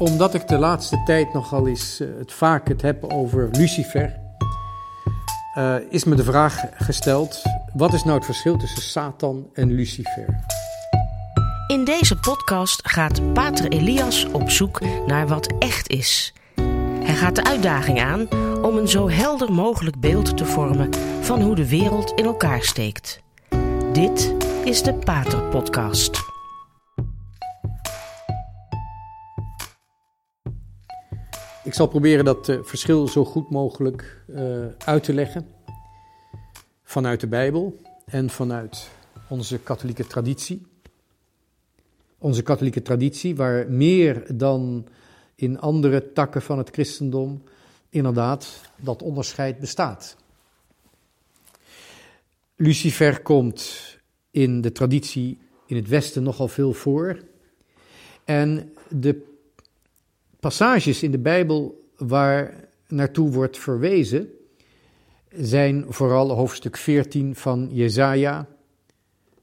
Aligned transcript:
Omdat 0.00 0.34
ik 0.34 0.48
de 0.48 0.58
laatste 0.58 1.02
tijd 1.04 1.32
nogal 1.32 1.68
eens 1.68 2.00
uh, 2.00 2.08
het 2.18 2.32
vaak 2.32 2.68
het 2.68 2.82
heb 2.82 3.04
over 3.04 3.48
Lucifer, 3.52 4.20
uh, 5.58 5.74
is 5.88 6.04
me 6.04 6.14
de 6.14 6.24
vraag 6.24 6.64
gesteld: 6.74 7.42
wat 7.72 7.92
is 7.92 8.04
nou 8.04 8.16
het 8.16 8.24
verschil 8.24 8.56
tussen 8.56 8.82
Satan 8.82 9.50
en 9.52 9.72
Lucifer? 9.72 10.44
In 11.66 11.84
deze 11.84 12.16
podcast 12.16 12.88
gaat 12.88 13.32
Pater 13.32 13.68
Elias 13.68 14.26
op 14.32 14.50
zoek 14.50 14.80
naar 15.06 15.28
wat 15.28 15.54
echt 15.58 15.88
is. 15.88 16.32
Hij 17.02 17.14
gaat 17.14 17.36
de 17.36 17.44
uitdaging 17.44 18.00
aan 18.00 18.28
om 18.62 18.76
een 18.76 18.88
zo 18.88 19.08
helder 19.08 19.52
mogelijk 19.52 20.00
beeld 20.00 20.36
te 20.36 20.44
vormen 20.44 20.90
van 21.20 21.40
hoe 21.40 21.54
de 21.54 21.68
wereld 21.68 22.12
in 22.12 22.24
elkaar 22.24 22.62
steekt. 22.62 23.20
Dit 23.92 24.34
is 24.64 24.82
de 24.82 24.94
Pater 24.94 25.42
Podcast. 25.42 26.29
Ik 31.64 31.74
zal 31.74 31.86
proberen 31.86 32.24
dat 32.24 32.48
uh, 32.48 32.58
verschil 32.62 33.08
zo 33.08 33.24
goed 33.24 33.50
mogelijk 33.50 34.22
uh, 34.26 34.66
uit 34.78 35.04
te 35.04 35.14
leggen. 35.14 35.48
Vanuit 36.82 37.20
de 37.20 37.26
Bijbel 37.26 37.80
en 38.04 38.30
vanuit 38.30 38.90
onze 39.28 39.58
katholieke 39.58 40.06
traditie. 40.06 40.66
Onze 42.18 42.42
katholieke 42.42 42.82
traditie, 42.82 43.36
waar 43.36 43.70
meer 43.70 44.36
dan 44.36 44.86
in 45.34 45.60
andere 45.60 46.12
takken 46.12 46.42
van 46.42 46.58
het 46.58 46.70
christendom 46.70 47.42
inderdaad 47.88 48.60
dat 48.76 49.02
onderscheid 49.02 49.58
bestaat. 49.58 50.16
Lucifer 52.56 53.22
komt 53.22 53.80
in 54.30 54.60
de 54.60 54.72
traditie 54.72 55.38
in 55.66 55.76
het 55.76 55.88
Westen 55.88 56.22
nogal 56.22 56.48
veel 56.48 56.72
voor. 56.72 57.20
En 58.24 58.72
de 58.88 59.28
passages 60.40 61.02
in 61.02 61.10
de 61.10 61.18
Bijbel 61.18 61.88
waar 61.96 62.68
naartoe 62.88 63.30
wordt 63.30 63.58
verwezen, 63.58 64.28
zijn 65.32 65.84
vooral 65.88 66.30
hoofdstuk 66.30 66.76
14 66.76 67.34
van 67.34 67.68
Jezaja, 67.72 68.46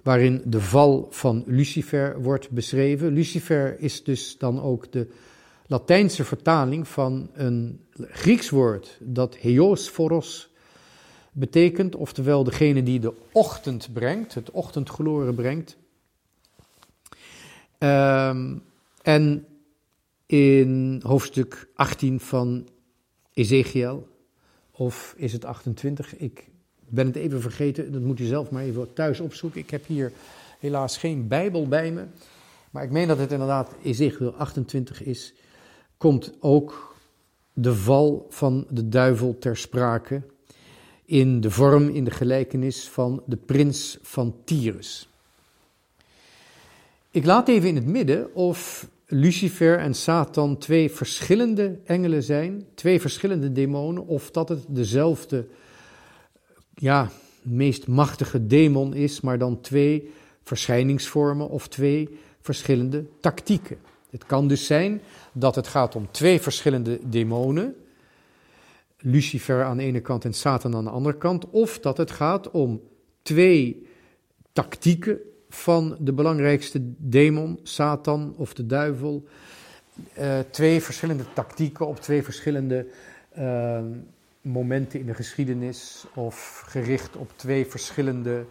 waarin 0.02 0.42
de 0.45 0.62
val 0.62 1.08
van 1.09 1.44
Lucifer 1.45 2.22
wordt 2.22 2.50
beschreven. 2.50 3.14
Lucifer 3.14 3.80
is 3.80 4.04
dus 4.04 4.38
dan 4.38 4.62
ook 4.62 4.92
de 4.92 5.08
Latijnse 5.67 6.23
vertaling 6.23 6.88
van 6.88 7.30
een 7.34 7.86
Grieks 8.00 8.50
woord 8.50 8.98
dat 9.00 9.38
heosphoros 9.38 10.50
betekent, 11.32 11.95
oftewel 11.95 12.44
degene 12.44 12.84
die 12.84 13.00
de 13.00 13.14
ochtend 13.32 13.94
brengt, 13.94 14.34
het 14.34 14.52
ochtendgloren 14.52 15.36
brengt. 15.36 15.78
Um, 17.80 18.64
en 19.02 19.45
in 20.28 21.02
hoofdstuk 21.06 21.67
18 21.75 22.20
van 22.20 22.67
Ezekiel, 23.33 24.08
of 24.72 25.14
is 25.17 25.33
het 25.33 25.45
28? 25.45 26.17
Ik 26.17 26.47
ben 26.89 27.06
het 27.06 27.16
even 27.16 27.42
vergeten, 27.42 27.92
dat 27.92 28.02
moet 28.02 28.20
u 28.20 28.25
zelf 28.25 28.52
maar 28.52 28.64
even 28.64 28.94
thuis 28.94 29.20
opzoeken. 29.20 29.61
Ik 29.61 29.70
heb 29.70 29.86
hier 29.86 30.11
helaas 30.59 30.98
geen 30.98 31.28
Bijbel 31.28 31.67
bij 31.67 31.92
me, 31.92 32.05
maar 32.72 32.83
ik 32.83 32.92
meen 32.92 33.08
dat 33.08 33.17
het 33.17 33.31
inderdaad 33.31 33.72
Ezekiel 33.83 34.33
28 34.33 35.03
is. 35.03 35.33
Komt 35.98 36.33
ook 36.39 36.95
de 37.53 37.75
val 37.75 38.28
van 38.30 38.66
de 38.70 38.89
duivel 38.89 39.38
ter 39.39 39.58
sprake 39.58 40.22
in 41.05 41.42
de 41.42 41.52
vorm, 41.52 41.89
in 41.89 42.03
de 42.03 42.11
gelijkenis 42.11 42.89
van 42.89 43.23
de 43.25 43.38
prins 43.38 43.98
van 44.02 44.36
Tyrus. 44.44 45.09
Ik 47.11 47.25
laat 47.25 47.48
even 47.48 47.70
in 47.70 47.75
het 47.75 47.86
midden 47.86 48.36
of 48.36 48.88
Lucifer 49.10 49.78
en 49.80 49.94
Satan 49.94 50.58
twee 50.58 50.92
verschillende 50.92 51.80
engelen 51.86 52.24
zijn, 52.24 52.66
twee 52.74 53.02
verschillende 53.02 53.52
demonen, 53.52 54.08
of 54.08 54.32
dat 54.32 54.50
het 54.50 54.66
dezelfde, 54.68 55.48
ja, 56.74 57.12
meest 57.42 57.88
machtige 57.88 58.48
demon 58.48 58.94
is, 58.94 59.22
maar 59.22 59.38
dan 59.38 59.62
twee 59.62 60.12
verschijningsvormen 60.44 61.50
of 61.50 61.67
twee 61.67 62.17
verschillende 62.42 63.06
tactieken. 63.20 63.78
Het 64.10 64.26
kan 64.26 64.48
dus 64.48 64.66
zijn 64.66 65.02
dat 65.34 65.56
het 65.56 65.67
gaat 65.67 65.96
om 65.96 66.08
twee 66.12 66.42
verschillende 66.42 67.00
demonen, 67.04 67.76
Lucifer 69.00 69.64
aan 69.64 69.78
de 69.78 69.84
ene 69.84 70.02
kant 70.02 70.26
en 70.26 70.34
Satan 70.34 70.76
aan 70.76 70.84
de 70.84 70.90
andere 70.90 71.17
kant, 71.17 71.50
of 71.50 71.80
dat 71.80 71.98
het 71.98 72.12
gaat 72.12 72.52
om 72.52 72.82
twee 73.22 73.88
tactieken 74.54 75.20
van 75.58 75.98
de 76.00 76.14
belangrijkste 76.14 76.80
demon, 76.98 77.60
Satan 77.64 78.34
of 78.38 78.54
de 78.54 78.66
duivel. 78.66 79.23
Uh, 80.20 80.40
twee 80.50 80.82
verschillende 80.82 81.23
tactieken 81.34 81.88
op 81.88 82.00
twee 82.00 82.23
verschillende 82.23 82.88
uh, 83.38 83.80
momenten 84.42 85.00
in 85.00 85.06
de 85.06 85.14
geschiedenis, 85.14 86.06
of 86.16 86.64
gericht 86.67 87.16
op 87.16 87.32
twee 87.36 87.66
verschillende 87.66 88.46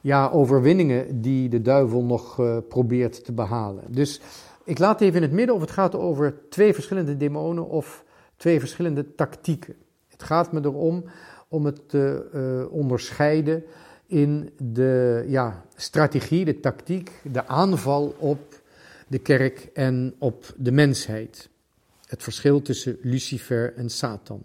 ja, 0.00 0.28
overwinningen 0.28 1.20
die 1.20 1.48
de 1.48 1.62
duivel 1.62 2.04
nog 2.04 2.38
uh, 2.38 2.56
probeert 2.68 3.24
te 3.24 3.32
behalen. 3.32 3.84
Dus 3.88 4.20
ik 4.64 4.78
laat 4.78 5.00
even 5.00 5.16
in 5.16 5.22
het 5.22 5.32
midden 5.32 5.54
of 5.54 5.60
het 5.60 5.70
gaat 5.70 5.94
over 5.94 6.34
twee 6.48 6.74
verschillende 6.74 7.16
demonen 7.16 7.68
of 7.68 8.04
twee 8.36 8.60
verschillende 8.60 9.14
tactieken. 9.14 9.74
Het 10.08 10.22
gaat 10.22 10.52
me 10.52 10.60
erom 10.62 11.04
om 11.48 11.64
het 11.64 11.88
te 11.88 12.68
onderscheiden 12.70 13.64
in 14.10 14.50
de 14.58 15.24
ja, 15.28 15.64
strategie, 15.76 16.44
de 16.44 16.60
tactiek, 16.60 17.10
de 17.22 17.46
aanval 17.46 18.14
op 18.18 18.60
de 19.08 19.18
kerk 19.18 19.68
en 19.74 20.14
op 20.18 20.54
de 20.56 20.72
mensheid. 20.72 21.48
Het 22.06 22.22
verschil 22.22 22.62
tussen 22.62 22.98
Lucifer 23.02 23.74
en 23.76 23.90
Satan. 23.90 24.44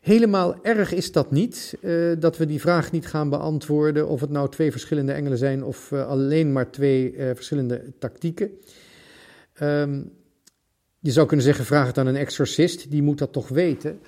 Helemaal 0.00 0.64
erg 0.64 0.92
is 0.92 1.12
dat 1.12 1.30
niet, 1.30 1.76
uh, 1.80 2.12
dat 2.18 2.36
we 2.36 2.46
die 2.46 2.60
vraag 2.60 2.92
niet 2.92 3.06
gaan 3.06 3.28
beantwoorden 3.28 4.08
of 4.08 4.20
het 4.20 4.30
nou 4.30 4.50
twee 4.50 4.70
verschillende 4.70 5.12
engelen 5.12 5.38
zijn 5.38 5.64
of 5.64 5.90
uh, 5.90 6.06
alleen 6.06 6.52
maar 6.52 6.70
twee 6.70 7.12
uh, 7.12 7.30
verschillende 7.34 7.92
tactieken. 7.98 8.50
Um, 9.62 10.12
je 10.98 11.10
zou 11.10 11.26
kunnen 11.26 11.46
zeggen, 11.46 11.64
vraag 11.64 11.86
het 11.86 11.98
aan 11.98 12.06
een 12.06 12.16
exorcist, 12.16 12.90
die 12.90 13.02
moet 13.02 13.18
dat 13.18 13.32
toch 13.32 13.48
weten. 13.48 14.00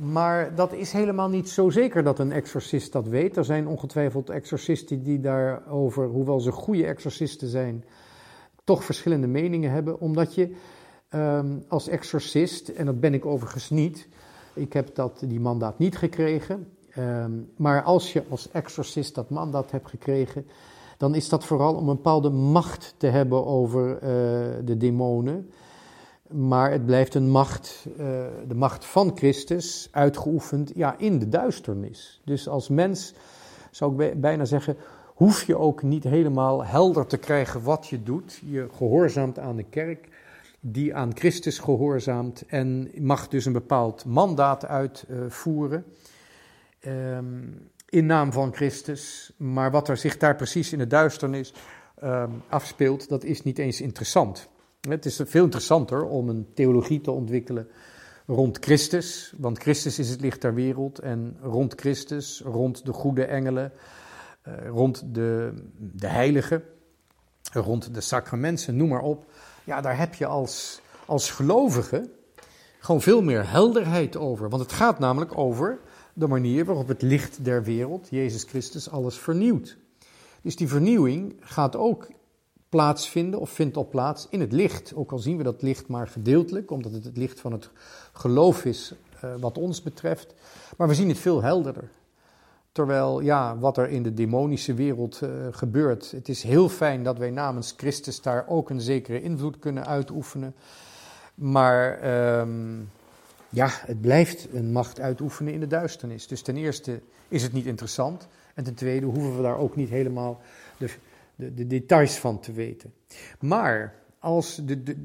Maar 0.00 0.54
dat 0.54 0.72
is 0.72 0.92
helemaal 0.92 1.28
niet 1.28 1.48
zo 1.48 1.70
zeker 1.70 2.02
dat 2.02 2.18
een 2.18 2.32
exorcist 2.32 2.92
dat 2.92 3.06
weet. 3.06 3.36
Er 3.36 3.44
zijn 3.44 3.66
ongetwijfeld 3.66 4.30
exorcisten 4.30 5.02
die 5.02 5.20
daarover, 5.20 6.06
hoewel 6.06 6.40
ze 6.40 6.52
goede 6.52 6.86
exorcisten 6.86 7.48
zijn, 7.48 7.84
toch 8.64 8.84
verschillende 8.84 9.26
meningen 9.26 9.70
hebben. 9.70 10.00
Omdat 10.00 10.34
je 10.34 10.54
um, 11.10 11.64
als 11.68 11.88
exorcist, 11.88 12.68
en 12.68 12.86
dat 12.86 13.00
ben 13.00 13.14
ik 13.14 13.26
overigens 13.26 13.70
niet, 13.70 14.08
ik 14.54 14.72
heb 14.72 14.94
dat, 14.94 15.22
die 15.26 15.40
mandaat 15.40 15.78
niet 15.78 15.96
gekregen. 15.96 16.66
Um, 16.98 17.50
maar 17.56 17.82
als 17.82 18.12
je 18.12 18.22
als 18.28 18.50
exorcist 18.50 19.14
dat 19.14 19.30
mandaat 19.30 19.70
hebt 19.70 19.88
gekregen, 19.88 20.46
dan 20.96 21.14
is 21.14 21.28
dat 21.28 21.44
vooral 21.44 21.74
om 21.74 21.88
een 21.88 21.96
bepaalde 21.96 22.30
macht 22.30 22.94
te 22.96 23.06
hebben 23.06 23.46
over 23.46 23.94
uh, 23.94 24.00
de 24.64 24.76
demonen. 24.76 25.50
Maar 26.32 26.70
het 26.70 26.86
blijft 26.86 27.14
een 27.14 27.30
macht, 27.30 27.86
uh, 27.90 27.96
de 28.48 28.54
macht 28.54 28.84
van 28.84 29.16
Christus, 29.16 29.88
uitgeoefend 29.90 30.72
ja, 30.74 30.98
in 30.98 31.18
de 31.18 31.28
duisternis. 31.28 32.20
Dus 32.24 32.48
als 32.48 32.68
mens, 32.68 33.14
zou 33.70 34.04
ik 34.04 34.20
bijna 34.20 34.44
zeggen, 34.44 34.76
hoef 35.06 35.42
je 35.42 35.58
ook 35.58 35.82
niet 35.82 36.04
helemaal 36.04 36.64
helder 36.64 37.06
te 37.06 37.16
krijgen 37.16 37.62
wat 37.62 37.86
je 37.86 38.02
doet. 38.02 38.40
Je 38.44 38.68
gehoorzaamt 38.76 39.38
aan 39.38 39.56
de 39.56 39.64
kerk, 39.70 40.08
die 40.60 40.94
aan 40.94 41.16
Christus 41.16 41.58
gehoorzaamt 41.58 42.44
en 42.46 42.90
mag 42.98 43.28
dus 43.28 43.44
een 43.44 43.52
bepaald 43.52 44.04
mandaat 44.04 44.66
uitvoeren. 44.66 45.84
Um, 46.86 47.70
in 47.90 48.06
naam 48.06 48.32
van 48.32 48.54
Christus. 48.54 49.32
Maar 49.36 49.70
wat 49.70 49.88
er 49.88 49.96
zich 49.96 50.16
daar 50.16 50.36
precies 50.36 50.72
in 50.72 50.78
de 50.78 50.86
duisternis 50.86 51.54
um, 52.04 52.42
afspeelt, 52.48 53.08
dat 53.08 53.24
is 53.24 53.42
niet 53.42 53.58
eens 53.58 53.80
interessant. 53.80 54.48
Het 54.88 55.06
is 55.06 55.20
veel 55.24 55.44
interessanter 55.44 56.04
om 56.04 56.28
een 56.28 56.46
theologie 56.54 57.00
te 57.00 57.10
ontwikkelen 57.10 57.68
rond 58.26 58.58
Christus, 58.60 59.34
want 59.36 59.58
Christus 59.58 59.98
is 59.98 60.10
het 60.10 60.20
licht 60.20 60.42
der 60.42 60.54
wereld 60.54 60.98
en 60.98 61.36
rond 61.42 61.74
Christus, 61.74 62.42
rond 62.44 62.84
de 62.84 62.92
goede 62.92 63.24
engelen, 63.24 63.72
uh, 64.48 64.68
rond 64.68 65.14
de, 65.14 65.52
de 65.76 66.06
heiligen, 66.06 66.62
rond 67.52 67.94
de 67.94 68.00
sacramenten, 68.00 68.76
noem 68.76 68.88
maar 68.88 69.02
op. 69.02 69.24
Ja, 69.64 69.80
daar 69.80 69.98
heb 69.98 70.14
je 70.14 70.26
als, 70.26 70.80
als 71.06 71.30
gelovige 71.30 72.10
gewoon 72.78 73.00
veel 73.00 73.22
meer 73.22 73.50
helderheid 73.50 74.16
over. 74.16 74.48
Want 74.48 74.62
het 74.62 74.72
gaat 74.72 74.98
namelijk 74.98 75.38
over 75.38 75.78
de 76.14 76.26
manier 76.26 76.64
waarop 76.64 76.88
het 76.88 77.02
licht 77.02 77.44
der 77.44 77.62
wereld, 77.62 78.08
Jezus 78.10 78.44
Christus, 78.44 78.90
alles 78.90 79.18
vernieuwt. 79.18 79.76
Dus 80.42 80.56
die 80.56 80.68
vernieuwing 80.68 81.36
gaat 81.40 81.76
ook 81.76 82.08
plaatsvinden 82.70 83.40
of 83.40 83.50
vindt 83.50 83.76
al 83.76 83.88
plaats 83.88 84.26
in 84.30 84.40
het 84.40 84.52
licht. 84.52 84.94
Ook 84.94 85.12
al 85.12 85.18
zien 85.18 85.36
we 85.36 85.42
dat 85.42 85.62
licht 85.62 85.88
maar 85.88 86.08
gedeeltelijk, 86.08 86.70
omdat 86.70 86.92
het 86.92 87.04
het 87.04 87.16
licht 87.16 87.40
van 87.40 87.52
het 87.52 87.70
geloof 88.12 88.64
is 88.64 88.94
uh, 89.24 89.30
wat 89.40 89.58
ons 89.58 89.82
betreft. 89.82 90.34
Maar 90.76 90.88
we 90.88 90.94
zien 90.94 91.08
het 91.08 91.18
veel 91.18 91.42
helderder. 91.42 91.88
Terwijl, 92.72 93.20
ja, 93.20 93.58
wat 93.58 93.76
er 93.76 93.88
in 93.88 94.02
de 94.02 94.14
demonische 94.14 94.74
wereld 94.74 95.20
uh, 95.22 95.30
gebeurt. 95.50 96.10
Het 96.10 96.28
is 96.28 96.42
heel 96.42 96.68
fijn 96.68 97.02
dat 97.02 97.18
wij 97.18 97.30
namens 97.30 97.74
Christus 97.76 98.22
daar 98.22 98.44
ook 98.48 98.70
een 98.70 98.80
zekere 98.80 99.22
invloed 99.22 99.58
kunnen 99.58 99.86
uitoefenen. 99.86 100.54
Maar 101.34 101.98
ehm, 101.98 102.78
ja, 103.48 103.68
het 103.70 104.00
blijft 104.00 104.48
een 104.52 104.72
macht 104.72 105.00
uitoefenen 105.00 105.52
in 105.52 105.60
de 105.60 105.66
duisternis. 105.66 106.26
Dus 106.26 106.42
ten 106.42 106.56
eerste 106.56 107.00
is 107.28 107.42
het 107.42 107.52
niet 107.52 107.66
interessant. 107.66 108.26
En 108.54 108.64
ten 108.64 108.74
tweede 108.74 109.06
hoeven 109.06 109.36
we 109.36 109.42
daar 109.42 109.58
ook 109.58 109.76
niet 109.76 109.88
helemaal 109.88 110.40
de, 110.78 110.90
de, 111.40 111.54
de 111.54 111.66
details 111.66 112.16
van 112.16 112.40
te 112.40 112.52
weten. 112.52 112.92
Maar 113.40 114.00
als 114.20 114.60
de, 114.64 114.96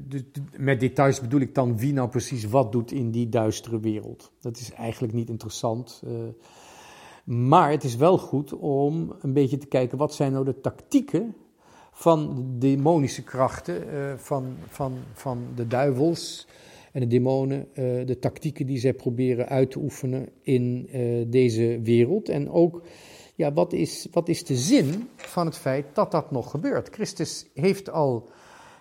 met 0.56 0.80
details 0.80 1.20
bedoel 1.20 1.40
ik 1.40 1.54
dan 1.54 1.78
wie 1.78 1.92
nou 1.92 2.08
precies 2.08 2.44
wat 2.44 2.72
doet 2.72 2.92
in 2.92 3.10
die 3.10 3.28
duistere 3.28 3.80
wereld. 3.80 4.32
Dat 4.40 4.58
is 4.58 4.72
eigenlijk 4.72 5.12
niet 5.12 5.28
interessant. 5.28 6.02
Uh, 6.04 6.12
maar 7.24 7.70
het 7.70 7.84
is 7.84 7.96
wel 7.96 8.18
goed 8.18 8.52
om 8.52 9.14
een 9.20 9.32
beetje 9.32 9.58
te 9.58 9.66
kijken 9.66 9.98
wat 9.98 10.14
zijn 10.14 10.32
nou 10.32 10.44
de 10.44 10.60
tactieken 10.60 11.34
van 11.92 12.34
de 12.34 12.58
demonische 12.58 13.22
krachten, 13.22 13.88
uh, 13.94 14.12
van, 14.16 14.56
van, 14.68 14.92
van 15.12 15.38
de 15.54 15.66
duivels 15.66 16.46
en 16.92 17.00
de 17.00 17.06
demonen, 17.06 17.58
uh, 17.58 18.06
de 18.06 18.18
tactieken 18.18 18.66
die 18.66 18.78
zij 18.78 18.94
proberen 18.94 19.48
uit 19.48 19.70
te 19.70 19.78
oefenen 19.78 20.28
in 20.42 20.88
deze 21.30 21.80
wereld. 21.82 22.28
En 22.28 22.50
ook 22.50 22.82
ja, 23.36 23.52
wat, 23.52 23.72
is, 23.72 24.08
wat 24.12 24.28
is 24.28 24.44
de 24.44 24.56
zin 24.56 25.08
van 25.16 25.46
het 25.46 25.56
feit 25.56 25.86
dat 25.92 26.10
dat 26.10 26.30
nog 26.30 26.50
gebeurt? 26.50 26.88
Christus 26.94 27.46
heeft 27.54 27.90
al 27.90 28.28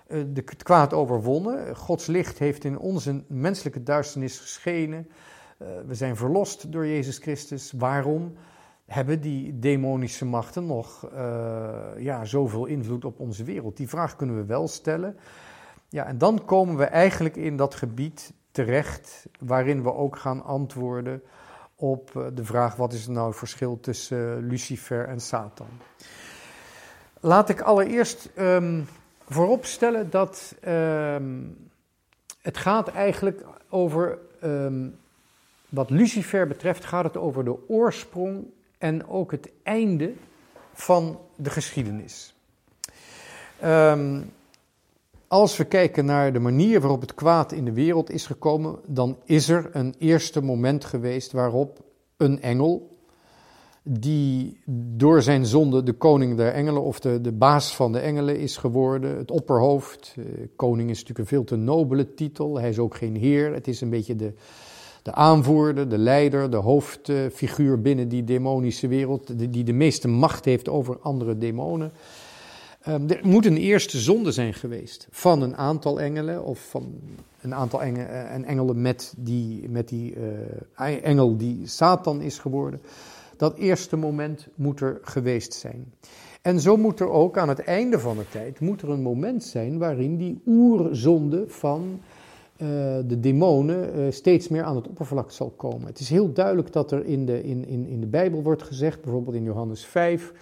uh, 0.08 0.24
de, 0.34 0.42
het 0.46 0.64
kwaad 0.64 0.94
overwonnen. 0.94 1.76
Gods 1.76 2.06
licht 2.06 2.40
heeft 2.40 2.64
in 2.64 2.78
onze 2.78 3.24
menselijke 3.28 3.84
duisternis 3.84 4.40
geschenen. 4.40 5.08
Uh, 5.62 5.68
we 5.88 5.96
zijn 5.96 6.16
verlost 6.16 6.72
door 6.72 6.88
Jezus 6.88 7.18
Christus. 7.18 7.72
Waarom 7.72 8.34
hebben 8.86 9.22
die 9.22 9.60
demonische 9.60 10.26
machten 10.26 10.66
nog 10.66 11.10
uh, 11.14 11.80
ja, 11.98 12.26
zoveel 12.26 12.66
invloed 12.66 13.06
op 13.06 13.20
onze 13.20 13.44
wereld? 13.44 13.78
Die 13.78 13.90
vraag 13.90 14.16
kunnen 14.16 14.36
we 14.36 14.46
wel 14.46 14.68
stellen. 14.68 15.18
Ja, 15.90 16.06
en 16.06 16.18
dan 16.18 16.46
komen 16.46 16.78
we 16.78 16.86
eigenlijk 16.86 17.36
in 17.36 17.58
dat 17.58 17.76
gebied 17.76 18.34
terecht 18.52 19.26
waarin 19.40 19.84
we 19.84 19.94
ook 19.94 20.18
gaan 20.18 20.44
antwoorden 20.44 21.22
op 21.76 22.16
eh, 22.16 22.26
de 22.34 22.46
vraag: 22.46 22.76
wat 22.76 22.94
is 22.94 23.08
nou 23.08 23.28
het 23.28 23.38
verschil 23.38 23.80
tussen 23.80 24.18
uh, 24.18 24.50
Lucifer 24.50 25.08
en 25.08 25.20
Satan? 25.20 25.68
Laat 27.20 27.50
ik 27.50 27.62
allereerst 27.62 28.30
um, 28.38 28.88
vooropstellen 29.28 30.10
dat 30.10 30.56
um, 30.68 31.70
het 32.42 32.58
gaat 32.58 32.88
eigenlijk 32.88 33.44
over, 33.70 34.18
um, 34.44 35.00
wat 35.70 35.90
Lucifer 35.90 36.48
betreft, 36.48 36.86
gaat 36.86 37.04
het 37.04 37.18
over 37.18 37.44
de 37.44 37.70
oorsprong 37.70 38.46
en 38.78 39.08
ook 39.08 39.32
het 39.32 39.50
einde 39.64 40.14
van 40.74 41.20
de 41.36 41.50
geschiedenis. 41.50 42.36
Um, 43.64 44.34
als 45.28 45.58
we 45.58 45.66
kijken 45.66 46.06
naar 46.06 46.34
de 46.34 46.40
manier 46.40 46.82
waarop 46.82 47.02
het 47.02 47.14
kwaad 47.14 47.52
in 47.52 47.66
de 47.66 47.74
wereld 47.74 48.12
is 48.12 48.26
gekomen, 48.26 48.80
dan 48.88 49.18
is 49.26 49.50
er 49.50 49.70
een 49.72 49.96
eerste 49.98 50.42
moment 50.42 50.86
geweest 50.86 51.32
waarop 51.32 51.84
een 52.18 52.42
engel, 52.42 52.90
die 53.84 54.62
door 54.96 55.22
zijn 55.22 55.46
zonde 55.46 55.84
de 55.84 55.94
koning 55.94 56.38
der 56.38 56.52
engelen 56.52 56.82
of 56.82 57.00
de, 57.00 57.22
de 57.22 57.32
baas 57.32 57.76
van 57.76 57.92
de 57.92 58.00
engelen 58.00 58.40
is 58.40 58.58
geworden, 58.58 59.18
het 59.18 59.32
opperhoofd. 59.32 60.16
Eh, 60.18 60.26
koning 60.56 60.90
is 60.90 61.00
natuurlijk 61.00 61.20
een 61.20 61.38
veel 61.38 61.44
te 61.44 61.56
nobele 61.56 62.14
titel, 62.14 62.60
hij 62.60 62.70
is 62.70 62.80
ook 62.80 62.96
geen 62.96 63.16
heer, 63.16 63.54
het 63.54 63.68
is 63.68 63.82
een 63.82 63.90
beetje 63.90 64.16
de, 64.16 64.34
de 65.02 65.14
aanvoerder, 65.14 65.90
de 65.90 65.98
leider, 65.98 66.50
de 66.50 66.58
hoofdfiguur 66.58 67.82
binnen 67.82 68.08
die 68.08 68.24
demonische 68.24 68.88
wereld, 68.88 69.52
die 69.52 69.64
de 69.64 69.74
meeste 69.74 70.08
macht 70.08 70.46
heeft 70.46 70.70
over 70.70 71.00
andere 71.00 71.38
demonen. 71.38 71.92
Um, 72.90 73.10
er 73.10 73.20
moet 73.24 73.46
een 73.46 73.58
eerste 73.58 74.00
zonde 74.00 74.32
zijn 74.32 74.54
geweest 74.54 75.08
van 75.12 75.42
een 75.42 75.56
aantal 75.56 76.02
engelen, 76.02 76.44
of 76.44 76.70
van 76.70 76.94
een 77.42 77.54
aantal 77.54 77.82
engelen, 77.82 78.08
uh, 78.08 78.34
en 78.34 78.44
engelen 78.44 78.82
met 78.82 79.14
die, 79.18 79.70
met 79.70 79.90
die 79.90 80.16
uh, 80.78 81.06
engel 81.06 81.38
die 81.38 81.68
Satan 81.68 82.22
is 82.22 82.40
geworden. 82.40 82.82
Dat 83.38 83.58
eerste 83.58 83.96
moment 83.98 84.48
moet 84.56 84.80
er 84.82 85.00
geweest 85.02 85.54
zijn. 85.54 85.94
En 86.42 86.60
zo 86.60 86.78
moet 86.78 87.00
er 87.00 87.10
ook 87.10 87.38
aan 87.38 87.50
het 87.50 87.60
einde 87.60 88.00
van 88.00 88.18
de 88.18 88.30
tijd 88.32 88.60
moet 88.60 88.82
er 88.82 88.90
een 88.90 89.02
moment 89.02 89.44
zijn 89.44 89.78
waarin 89.78 90.18
die 90.18 90.42
oerzonde 90.46 91.44
van 91.48 92.00
uh, 92.58 92.68
de 93.08 93.20
demonen 93.20 94.14
steeds 94.14 94.48
meer 94.48 94.64
aan 94.64 94.76
het 94.76 94.88
oppervlak 94.88 95.32
zal 95.32 95.50
komen. 95.50 95.88
Het 95.88 96.00
is 96.00 96.10
heel 96.10 96.34
duidelijk 96.34 96.74
dat 96.74 96.92
er 96.92 97.06
in 97.06 97.26
de, 97.26 97.44
in, 97.44 97.68
in, 97.68 97.88
in 97.88 98.00
de 98.00 98.08
Bijbel 98.08 98.42
wordt 98.44 98.64
gezegd, 98.64 99.02
bijvoorbeeld 99.02 99.36
in 99.36 99.44
Johannes 99.44 99.86
5 99.86 100.32
ja, 100.32 100.40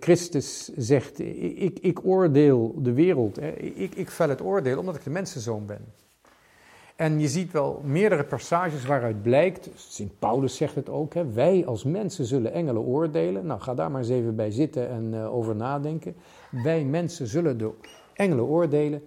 Christus 0.00 0.70
zegt, 0.76 1.18
ik, 1.18 1.78
ik 1.78 2.06
oordeel 2.06 2.74
de 2.78 2.92
wereld. 2.92 3.42
Ik, 3.74 3.94
ik 3.94 4.10
vel 4.10 4.28
het 4.28 4.42
oordeel 4.42 4.78
omdat 4.78 4.94
ik 4.94 5.04
de 5.04 5.10
mensenzoon 5.10 5.66
ben. 5.66 5.84
En 7.00 7.20
je 7.20 7.28
ziet 7.28 7.52
wel 7.52 7.80
meerdere 7.84 8.24
passages 8.24 8.86
waaruit 8.86 9.22
blijkt, 9.22 9.68
Sint 9.74 10.18
Paulus 10.18 10.56
zegt 10.56 10.74
het 10.74 10.88
ook, 10.88 11.14
hè, 11.14 11.32
wij 11.32 11.66
als 11.66 11.84
mensen 11.84 12.24
zullen 12.24 12.52
engelen 12.52 12.82
oordelen. 12.82 13.46
Nou, 13.46 13.60
ga 13.60 13.74
daar 13.74 13.90
maar 13.90 14.00
eens 14.00 14.10
even 14.10 14.36
bij 14.36 14.50
zitten 14.50 14.88
en 14.88 15.12
uh, 15.12 15.34
over 15.34 15.56
nadenken. 15.56 16.14
Wij 16.50 16.84
mensen 16.84 17.26
zullen 17.26 17.58
de 17.58 17.70
engelen 18.14 18.44
oordelen. 18.44 19.02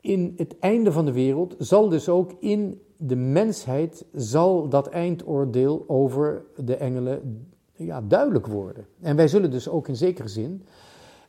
In 0.00 0.34
het 0.36 0.58
einde 0.58 0.92
van 0.92 1.04
de 1.04 1.12
wereld 1.12 1.54
zal 1.58 1.88
dus 1.88 2.08
ook 2.08 2.32
in 2.40 2.80
de 2.96 3.16
mensheid 3.16 4.04
zal 4.12 4.68
dat 4.68 4.88
eindoordeel 4.88 5.84
over 5.86 6.44
de 6.56 6.76
engelen 6.76 7.46
ja, 7.76 8.00
duidelijk 8.00 8.46
worden. 8.46 8.86
En 9.00 9.16
wij 9.16 9.28
zullen 9.28 9.50
dus 9.50 9.68
ook 9.68 9.88
in 9.88 9.96
zekere 9.96 10.28
zin, 10.28 10.62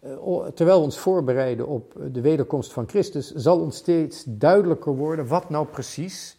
uh, 0.04 0.46
terwijl 0.46 0.78
we 0.78 0.86
ons 0.86 0.98
voorbereiden 0.98 1.68
op 1.68 1.94
de 2.12 2.22
wederkomst 2.22 2.74
van 2.74 2.90
Christus, 2.90 3.34
zal 3.34 3.60
ons 3.60 3.78
steeds 3.78 4.24
duidelijker 4.28 4.96
worden 4.96 5.28
wat 5.28 5.50
nou 5.50 5.68
precies 5.68 6.38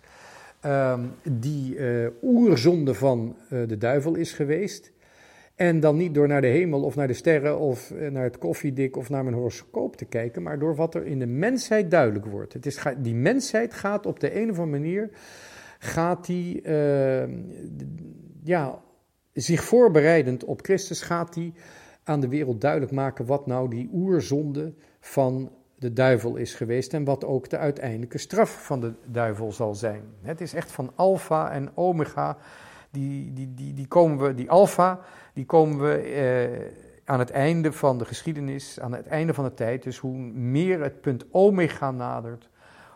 uh, 0.67 0.99
die 1.23 1.75
uh, 1.75 2.09
oerzonde 2.23 2.95
van 2.95 3.37
de 3.49 3.79
duivel 3.79 4.15
is 4.15 4.33
geweest. 4.33 4.93
En 5.55 5.81
dan 5.81 5.97
niet 5.97 6.15
door 6.15 6.29
naar 6.29 6.41
de 6.41 6.47
hemel 6.47 6.83
of 6.83 6.97
naar 6.97 7.07
de 7.07 7.13
sterren 7.13 7.59
of 7.59 7.93
naar 8.11 8.25
het 8.25 8.39
koffiedik 8.39 8.97
of 8.97 9.09
naar 9.09 9.25
mijn 9.25 9.37
horoscoop 9.37 9.97
te 9.97 10.05
kijken, 10.05 10.43
maar 10.43 10.59
door 10.59 10.75
wat 10.75 10.95
er 10.95 11.07
in 11.07 11.19
de 11.19 11.27
mensheid 11.27 11.91
duidelijk 11.91 12.27
wordt. 12.27 12.53
Het 12.53 12.67
is, 12.67 12.83
die 12.99 13.15
mensheid 13.15 13.75
gaat 13.75 14.07
op 14.07 14.21
de 14.21 14.37
een 14.37 14.51
of 14.51 14.59
andere 14.59 14.81
manier, 14.81 15.11
gaat 15.79 16.27
die, 16.27 16.63
ehm, 16.63 17.33
ja, 18.43 18.81
zich 19.41 19.65
voorbereidend 19.65 20.45
op 20.45 20.63
Christus 20.63 21.03
gaat 21.03 21.35
hij 21.35 21.53
aan 22.05 22.21
de 22.21 22.29
wereld 22.29 22.61
duidelijk 22.61 22.93
maken 22.93 23.27
wat 23.27 23.47
nou 23.47 23.71
die 23.71 23.91
oerzonde 23.93 24.75
van 25.01 25.51
de 25.75 25.93
duivel 25.93 26.37
is 26.37 26.55
geweest 26.55 26.95
en 26.95 27.05
wat 27.05 27.25
ook 27.25 27.51
de 27.51 27.59
uiteindelijke 27.59 28.19
straf 28.19 28.65
van 28.65 28.81
de 28.81 28.93
duivel 29.07 29.53
zal 29.53 29.75
zijn. 29.75 30.03
Het 30.23 30.41
is 30.41 30.55
echt 30.55 30.73
van 30.73 30.93
alfa 30.95 31.51
en 31.51 31.77
omega, 31.77 32.37
die, 32.91 33.33
die, 33.33 33.55
die, 33.55 33.75
die 33.75 33.87
komen 33.87 34.27
we, 34.27 34.35
die 34.35 34.51
alfa, 34.51 35.01
die 35.35 35.47
komen 35.47 35.81
we 35.81 35.97
eh, 35.97 36.75
aan 37.05 37.19
het 37.19 37.31
einde 37.31 37.73
van 37.73 37.99
de 37.99 38.05
geschiedenis, 38.05 38.81
aan 38.81 38.93
het 38.93 39.07
einde 39.07 39.35
van 39.35 39.45
de 39.45 39.55
tijd. 39.55 39.83
Dus 39.83 39.99
hoe 39.99 40.17
meer 40.33 40.83
het 40.83 41.01
punt 41.01 41.25
omega 41.31 41.91
nadert, 41.91 42.49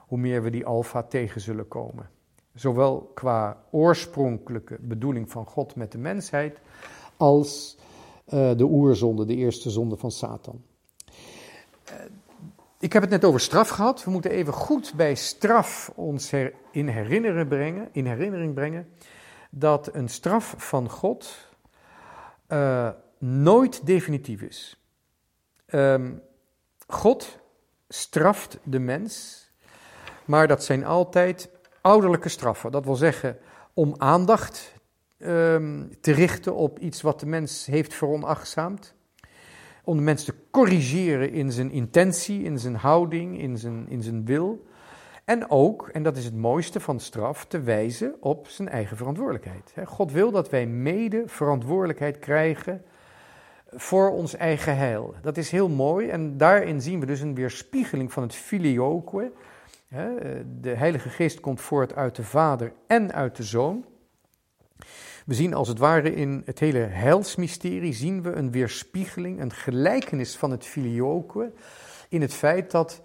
hoe 0.07 0.19
meer 0.19 0.43
we 0.43 0.51
die 0.51 0.67
alfa 0.67 1.03
tegen 1.03 1.41
zullen 1.41 1.69
komen. 1.69 2.09
Zowel 2.55 3.11
qua 3.15 3.65
oorspronkelijke 3.71 4.79
bedoeling 4.81 5.31
van 5.31 5.47
God 5.47 5.75
met 5.75 5.93
de 5.93 5.99
mensheid, 5.99 6.59
als 7.17 7.79
uh, 8.29 8.57
de 8.57 8.65
oerzonde, 8.65 9.25
de 9.25 9.37
eerste 9.37 9.71
zonde 9.71 9.97
van 9.97 10.11
Satan. 10.11 10.63
Uh, 11.89 11.95
ik 12.79 12.93
heb 12.93 13.03
het 13.03 13.11
net 13.11 13.25
over 13.25 13.41
straf 13.41 13.69
gehad. 13.69 14.05
We 14.05 14.11
moeten 14.11 14.31
even 14.31 14.53
goed 14.53 14.93
bij 14.97 15.15
straf 15.15 15.93
ons 15.95 16.33
in, 16.71 16.89
herinnering 16.89 17.49
brengen, 17.49 17.89
in 17.93 18.07
herinnering 18.07 18.55
brengen 18.55 18.89
dat 19.51 19.95
een 19.95 20.09
straf 20.09 20.55
van 20.57 20.91
God 20.91 21.49
uh, 22.49 22.91
nooit 23.19 23.87
definitief 23.87 24.43
is. 24.43 24.81
Um, 25.67 26.23
God 26.87 27.39
straft 27.89 28.59
de 28.63 28.79
mens, 28.79 29.47
maar 30.25 30.49
dat 30.49 30.65
zijn 30.65 30.85
altijd 30.85 31.51
ouderlijke 31.83 32.29
straffen. 32.29 32.71
Dat 32.71 32.85
wil 32.85 32.97
zeggen 32.97 33.37
om 33.75 33.95
aandacht 33.97 34.75
um, 35.19 35.91
te 36.01 36.13
richten 36.13 36.55
op 36.55 36.79
iets 36.79 37.03
wat 37.03 37.21
de 37.21 37.27
mens 37.27 37.67
heeft 37.67 37.95
veronachtzaamd. 37.95 38.95
Om 39.85 39.97
de 39.97 40.03
mens 40.03 40.25
te 40.25 40.35
corrigeren 40.51 41.31
in 41.33 41.53
zijn 41.53 41.71
intentie, 41.71 42.43
in 42.43 42.59
zijn 42.59 42.75
houding, 42.75 43.41
in 43.41 43.59
zijn, 43.59 43.87
in 43.89 44.03
zijn 44.03 44.25
wil. 44.25 44.67
En 45.25 45.51
ook, 45.51 45.89
en 45.89 46.03
dat 46.03 46.17
is 46.17 46.25
het 46.25 46.37
mooiste 46.37 46.81
van 46.81 47.01
straf, 47.01 47.47
te 47.47 47.61
wijzen 47.61 48.15
op 48.21 48.49
zijn 48.49 48.69
eigen 48.69 48.97
verantwoordelijkheid. 48.97 49.75
God 49.85 50.13
wil 50.13 50.31
dat 50.31 50.51
wij 50.51 50.67
mede 50.67 51.23
verantwoordelijkheid 51.27 52.19
krijgen 52.19 52.85
voor 53.71 54.11
ons 54.11 54.37
eigen 54.37 54.77
heil. 54.77 55.15
Dat 55.23 55.37
is 55.37 55.51
heel 55.51 55.69
mooi 55.69 56.09
en 56.09 56.37
daarin 56.37 56.81
zien 56.81 57.01
we 57.01 57.07
dus 57.07 57.21
een 57.21 57.35
weerspiegeling 57.35 58.13
van 58.13 58.23
het 58.23 58.35
filioque, 58.35 59.33
de 60.61 60.75
Heilige 60.75 61.09
Geest 61.09 61.41
komt 61.41 61.61
voort 61.61 61.95
uit 61.95 62.17
de 62.17 62.23
Vader 62.23 62.73
en 62.87 63.13
uit 63.13 63.37
de 63.37 63.43
Zoon. 63.43 63.85
We 65.27 65.35
zien 65.35 65.55
als 65.55 65.69
het 65.69 65.79
ware 65.79 66.15
in 66.15 66.43
het 66.45 66.59
hele 66.59 66.79
heilsmysterie 66.79 67.93
zien 67.93 68.23
we 68.23 68.33
een 68.33 68.51
weerspiegeling, 68.51 69.41
een 69.41 69.53
gelijkenis 69.53 70.37
van 70.37 70.51
het 70.51 70.67
filioque 70.67 71.53
in 72.09 72.21
het 72.21 72.35
feit 72.35 72.71
dat 72.71 73.03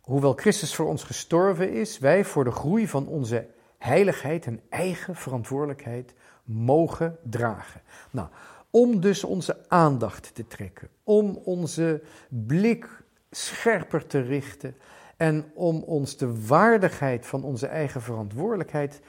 hoewel 0.00 0.32
Christus 0.32 0.74
voor 0.74 0.86
ons 0.86 1.04
gestorven 1.04 1.72
is, 1.72 1.98
wij 1.98 2.24
voor 2.24 2.44
de 2.44 2.50
groei 2.50 2.88
van 2.88 3.06
onze 3.06 3.46
heiligheid 3.78 4.46
en 4.46 4.60
eigen 4.68 5.16
verantwoordelijkheid 5.16 6.14
mogen 6.44 7.18
dragen. 7.22 7.80
Nou, 8.10 8.28
om 8.70 9.00
dus 9.00 9.24
onze 9.24 9.68
aandacht 9.68 10.34
te 10.34 10.46
trekken, 10.46 10.88
om 11.04 11.40
onze 11.44 12.02
blik 12.28 13.02
scherper 13.30 14.06
te 14.06 14.20
richten 14.20 14.76
en 15.22 15.44
om 15.54 15.82
ons 15.82 16.16
de 16.16 16.46
waardigheid 16.46 17.26
van 17.26 17.44
onze 17.44 17.66
eigen 17.66 18.02
verantwoordelijkheid 18.02 19.00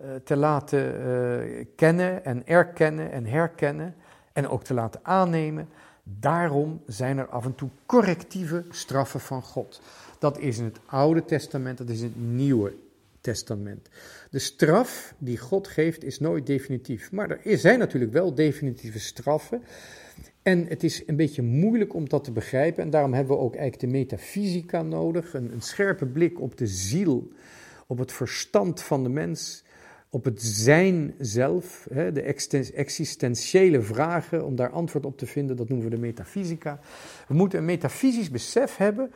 uh, 0.00 0.08
te 0.24 0.36
laten 0.36 1.00
uh, 1.00 1.64
kennen 1.76 2.24
en 2.24 2.46
erkennen 2.46 3.12
en 3.12 3.26
herkennen 3.26 3.94
en 4.32 4.48
ook 4.48 4.64
te 4.64 4.74
laten 4.74 5.00
aannemen. 5.02 5.68
Daarom 6.02 6.82
zijn 6.86 7.18
er 7.18 7.28
af 7.28 7.44
en 7.44 7.54
toe 7.54 7.68
correctieve 7.86 8.64
straffen 8.70 9.20
van 9.20 9.42
God. 9.42 9.80
Dat 10.18 10.38
is 10.38 10.58
in 10.58 10.64
het 10.64 10.80
Oude 10.86 11.24
Testament, 11.24 11.78
dat 11.78 11.88
is 11.88 12.00
in 12.00 12.06
het 12.06 12.16
Nieuwe 12.16 12.72
Testament. 13.20 13.88
De 14.30 14.38
straf 14.38 15.14
die 15.18 15.38
God 15.38 15.68
geeft 15.68 16.04
is 16.04 16.20
nooit 16.20 16.46
definitief. 16.46 17.12
Maar 17.12 17.30
er 17.30 17.58
zijn 17.58 17.78
natuurlijk 17.78 18.12
wel 18.12 18.34
definitieve 18.34 19.00
straffen. 19.00 19.62
En 20.42 20.66
het 20.66 20.84
is 20.84 21.02
een 21.06 21.16
beetje 21.16 21.42
moeilijk 21.42 21.94
om 21.94 22.08
dat 22.08 22.24
te 22.24 22.32
begrijpen. 22.32 22.82
En 22.82 22.90
daarom 22.90 23.12
hebben 23.12 23.36
we 23.36 23.42
ook 23.42 23.54
eigenlijk 23.54 23.92
de 23.92 23.98
metafysica 23.98 24.82
nodig. 24.82 25.34
Een, 25.34 25.52
scherpe 25.58 26.06
blik 26.06 26.40
op 26.40 26.56
de 26.56 26.66
ziel, 26.66 27.32
op 27.86 27.98
het 27.98 28.12
verstand 28.12 28.82
van 28.82 29.02
de 29.02 29.08
mens, 29.08 29.64
op 30.10 30.24
het 30.24 30.42
zijn 30.42 31.14
zelf. 31.18 31.86
Hè, 31.92 32.12
de 32.12 32.22
existentiële 32.74 33.82
vragen, 33.82 34.44
om 34.44 34.56
daar 34.56 34.70
antwoord 34.70 35.06
op 35.06 35.18
te 35.18 35.26
vinden, 35.26 35.56
dat 35.56 35.68
noemen 35.68 35.88
we 35.88 35.94
de 35.94 36.00
metafysica. 36.00 36.80
We 37.28 37.34
moeten 37.34 37.58
een 37.58 37.64
metafysisch 37.64 38.30
besef 38.30 38.76
hebben 38.76 39.12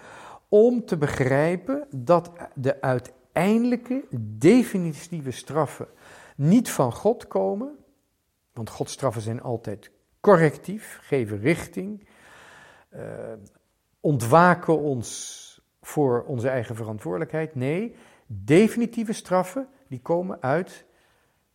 om 0.49 0.85
te 0.85 0.97
begrijpen 0.97 1.87
dat 1.90 2.31
de 2.54 2.81
uiteindelijke 2.81 4.04
definitieve 4.38 5.31
straffen 5.31 5.87
niet 6.37 6.71
van 6.71 6.93
God 6.93 7.26
komen, 7.26 7.76
want 8.52 8.71
Gods 8.71 8.93
straffen 8.93 9.23
zijn 9.23 9.43
altijd 9.43 9.90
correctief, 10.25 10.99
geven 11.02 11.40
richting, 11.40 12.09
uh, 12.95 13.00
ontwaken 14.00 14.78
ons 14.78 15.61
voor 15.83 16.25
onze 16.26 16.49
eigen 16.49 16.75
verantwoordelijkheid. 16.76 17.54
Nee, 17.54 17.95
definitieve 18.26 19.12
straffen 19.12 19.69
die 19.88 20.00
komen 20.00 20.43
uit 20.43 20.85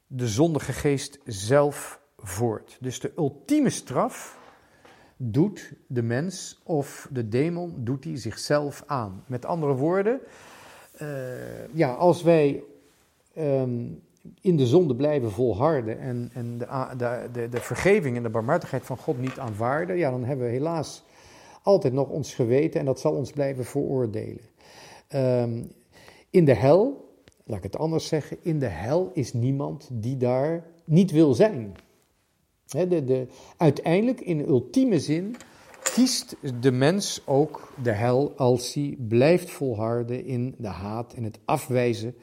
de 0.07 0.27
zondige 0.27 0.73
geest 0.73 1.19
zelf 1.25 2.01
voort. 2.17 2.77
Dus 2.79 2.99
de 2.99 3.13
ultieme 3.17 3.69
straf 3.69 4.39
doet 5.17 5.73
de 5.87 6.01
mens 6.01 6.61
of 6.63 7.07
de 7.11 7.27
demon 7.27 7.75
doet 7.77 8.03
hij 8.03 8.17
zichzelf 8.17 8.83
aan. 8.85 9.23
Met 9.27 9.45
andere 9.45 9.73
woorden, 9.73 10.19
uh, 11.01 11.73
ja, 11.73 11.93
als 11.93 12.23
wij 12.23 12.63
um, 13.37 14.01
in 14.41 14.57
de 14.57 14.67
zonde 14.67 14.95
blijven 14.95 15.31
volharden 15.31 15.99
en, 15.99 16.29
en 16.33 16.57
de, 16.57 17.29
de, 17.31 17.49
de, 17.49 17.59
vergeving 17.59 18.17
en 18.17 18.23
de 18.23 18.29
barmhartigheid 18.29 18.85
van 18.85 18.97
God 18.97 19.19
niet 19.19 19.39
aanvaarden, 19.39 19.97
ja, 19.97 20.11
dan 20.11 20.23
hebben 20.23 20.45
we 20.45 20.51
helaas 20.51 21.03
altijd 21.63 21.93
nog 21.93 22.09
ons 22.09 22.33
geweten 22.33 22.79
en 22.79 22.85
dat 22.85 22.99
zal 22.99 23.13
ons 23.13 23.31
blijven 23.31 23.65
veroordelen. 23.65 24.43
Um, 25.15 25.71
in 26.29 26.45
de 26.45 26.53
hel, 26.53 27.09
laat 27.43 27.57
ik 27.57 27.63
het 27.63 27.77
anders 27.77 28.07
zeggen, 28.07 28.37
in 28.41 28.59
de 28.59 28.67
hel 28.67 29.09
is 29.13 29.33
niemand 29.33 29.89
die 29.91 30.17
daar 30.17 30.65
niet 30.85 31.11
wil 31.11 31.33
zijn. 31.33 31.75
de, 32.65 33.03
de, 33.03 33.27
uiteindelijk, 33.57 34.21
in 34.21 34.47
ultieme 34.47 34.99
zin, 34.99 35.35
kiest 35.93 36.35
de 36.61 36.71
mens 36.71 37.21
ook 37.25 37.71
de 37.83 37.91
hel 37.91 38.33
als 38.35 38.73
hij 38.73 38.95
blijft 39.07 39.49
volharden 39.49 40.25
in 40.25 40.55
de 40.57 40.67
haat 40.67 41.13
en 41.13 41.23
het 41.23 41.39
afwijzen 41.45 42.15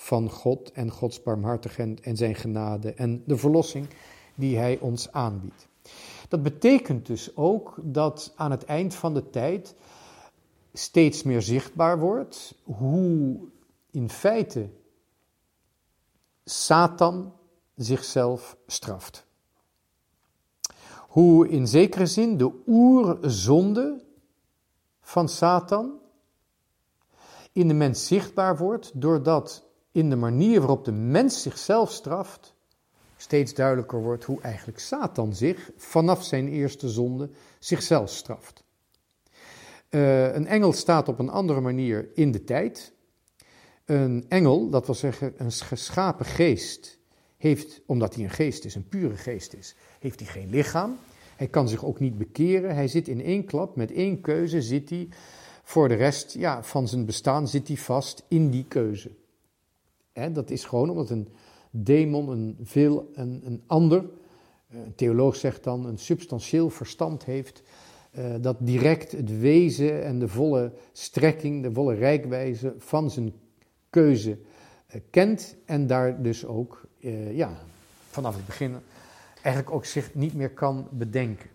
van 0.00 0.30
God 0.30 0.72
en 0.72 0.90
Gods 0.90 1.22
barmhartigheid 1.22 2.00
en 2.00 2.16
zijn 2.16 2.34
genade 2.34 2.94
en 2.94 3.22
de 3.26 3.36
verlossing 3.36 3.86
die 4.34 4.56
hij 4.56 4.78
ons 4.78 5.12
aanbiedt. 5.12 5.68
Dat 6.28 6.42
betekent 6.42 7.06
dus 7.06 7.36
ook 7.36 7.74
dat 7.82 8.32
aan 8.36 8.50
het 8.50 8.64
eind 8.64 8.94
van 8.94 9.14
de 9.14 9.30
tijd 9.30 9.74
steeds 10.72 11.22
meer 11.22 11.42
zichtbaar 11.42 11.98
wordt 11.98 12.54
hoe 12.62 13.38
in 13.90 14.10
feite 14.10 14.68
Satan 16.44 17.32
zichzelf 17.74 18.56
straft. 18.66 19.26
Hoe 21.08 21.48
in 21.48 21.68
zekere 21.68 22.06
zin 22.06 22.36
de 22.36 22.62
oerzonde 22.66 24.04
van 25.00 25.28
Satan 25.28 25.98
in 27.52 27.68
de 27.68 27.74
mens 27.74 28.06
zichtbaar 28.06 28.56
wordt 28.56 29.00
doordat 29.00 29.68
in 29.92 30.10
de 30.10 30.16
manier 30.16 30.58
waarop 30.58 30.84
de 30.84 30.92
mens 30.92 31.42
zichzelf 31.42 31.92
straft, 31.92 32.54
steeds 33.16 33.54
duidelijker 33.54 34.02
wordt 34.02 34.24
hoe 34.24 34.40
eigenlijk 34.40 34.78
Satan 34.78 35.34
zich 35.34 35.70
vanaf 35.76 36.24
zijn 36.24 36.48
eerste 36.48 36.88
zonde 36.88 37.30
zichzelf 37.58 38.10
straft. 38.10 38.64
Uh, 39.90 40.34
een 40.34 40.46
engel 40.46 40.72
staat 40.72 41.08
op 41.08 41.18
een 41.18 41.28
andere 41.28 41.60
manier 41.60 42.08
in 42.14 42.32
de 42.32 42.44
tijd. 42.44 42.92
Een 43.84 44.24
engel, 44.28 44.68
dat 44.68 44.86
wil 44.86 44.94
zeggen 44.94 45.32
een 45.36 45.52
geschapen 45.52 46.26
geest, 46.26 46.98
heeft, 47.36 47.80
omdat 47.86 48.14
hij 48.14 48.24
een 48.24 48.30
geest 48.30 48.64
is, 48.64 48.74
een 48.74 48.88
pure 48.88 49.16
geest 49.16 49.54
is, 49.54 49.74
heeft 49.98 50.20
hij 50.20 50.28
geen 50.28 50.50
lichaam. 50.50 50.98
Hij 51.36 51.48
kan 51.48 51.68
zich 51.68 51.84
ook 51.84 52.00
niet 52.00 52.18
bekeren. 52.18 52.74
Hij 52.74 52.88
zit 52.88 53.08
in 53.08 53.22
één 53.22 53.44
klap, 53.44 53.76
met 53.76 53.92
één 53.92 54.20
keuze 54.20 54.62
zit 54.62 54.90
hij 54.90 55.08
voor 55.62 55.88
de 55.88 55.94
rest 55.94 56.34
ja, 56.34 56.62
van 56.62 56.88
zijn 56.88 57.06
bestaan 57.06 57.48
zit 57.48 57.68
hij 57.68 57.76
vast 57.76 58.24
in 58.28 58.50
die 58.50 58.64
keuze 58.68 59.10
dat 60.28 60.50
is 60.50 60.64
gewoon 60.64 60.90
omdat 60.90 61.10
een 61.10 61.28
demon 61.70 62.28
een 62.28 62.56
veel 62.62 63.10
een, 63.14 63.42
een 63.44 63.62
ander, 63.66 64.04
eh, 64.68 64.78
een 64.78 64.94
theoloog 64.94 65.36
zegt 65.36 65.64
dan, 65.64 65.86
een 65.86 65.98
substantieel 65.98 66.70
verstand 66.70 67.24
heeft, 67.24 67.62
uh, 68.18 68.34
dat 68.40 68.56
direct 68.58 69.12
het 69.12 69.38
wezen 69.38 70.04
en 70.04 70.18
de 70.18 70.28
volle 70.28 70.72
strekking, 70.92 71.62
de 71.62 71.72
volle 71.72 71.94
rijkwijze 71.94 72.74
van 72.78 73.10
zijn 73.10 73.32
keuze 73.90 74.30
uh, 74.30 75.00
kent 75.10 75.56
en 75.64 75.86
daar 75.86 76.22
dus 76.22 76.46
ook 76.46 76.88
ja, 77.32 77.58
vanaf 78.08 78.36
het 78.36 78.46
begin 78.46 78.74
eigenlijk 79.34 79.74
ook 79.74 79.84
zich 79.84 80.14
niet 80.14 80.34
meer 80.34 80.50
kan 80.50 80.88
bedenken. 80.90 81.50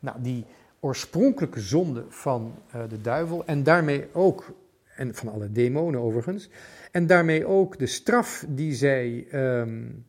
Nou, 0.00 0.22
die 0.22 0.44
oorspronkelijke 0.80 1.60
zonde 1.60 2.04
van 2.08 2.54
de 2.88 3.00
duivel 3.00 3.46
en 3.46 3.62
daarmee 3.62 4.06
ook, 4.12 4.54
en 4.94 5.14
van 5.14 5.28
alle 5.28 5.52
demonen 5.52 6.00
overigens, 6.00 6.48
en 6.96 7.06
daarmee 7.06 7.46
ook 7.46 7.78
de 7.78 7.86
straf 7.86 8.44
die 8.48 8.74
zij 8.74 9.26
um, 9.32 10.06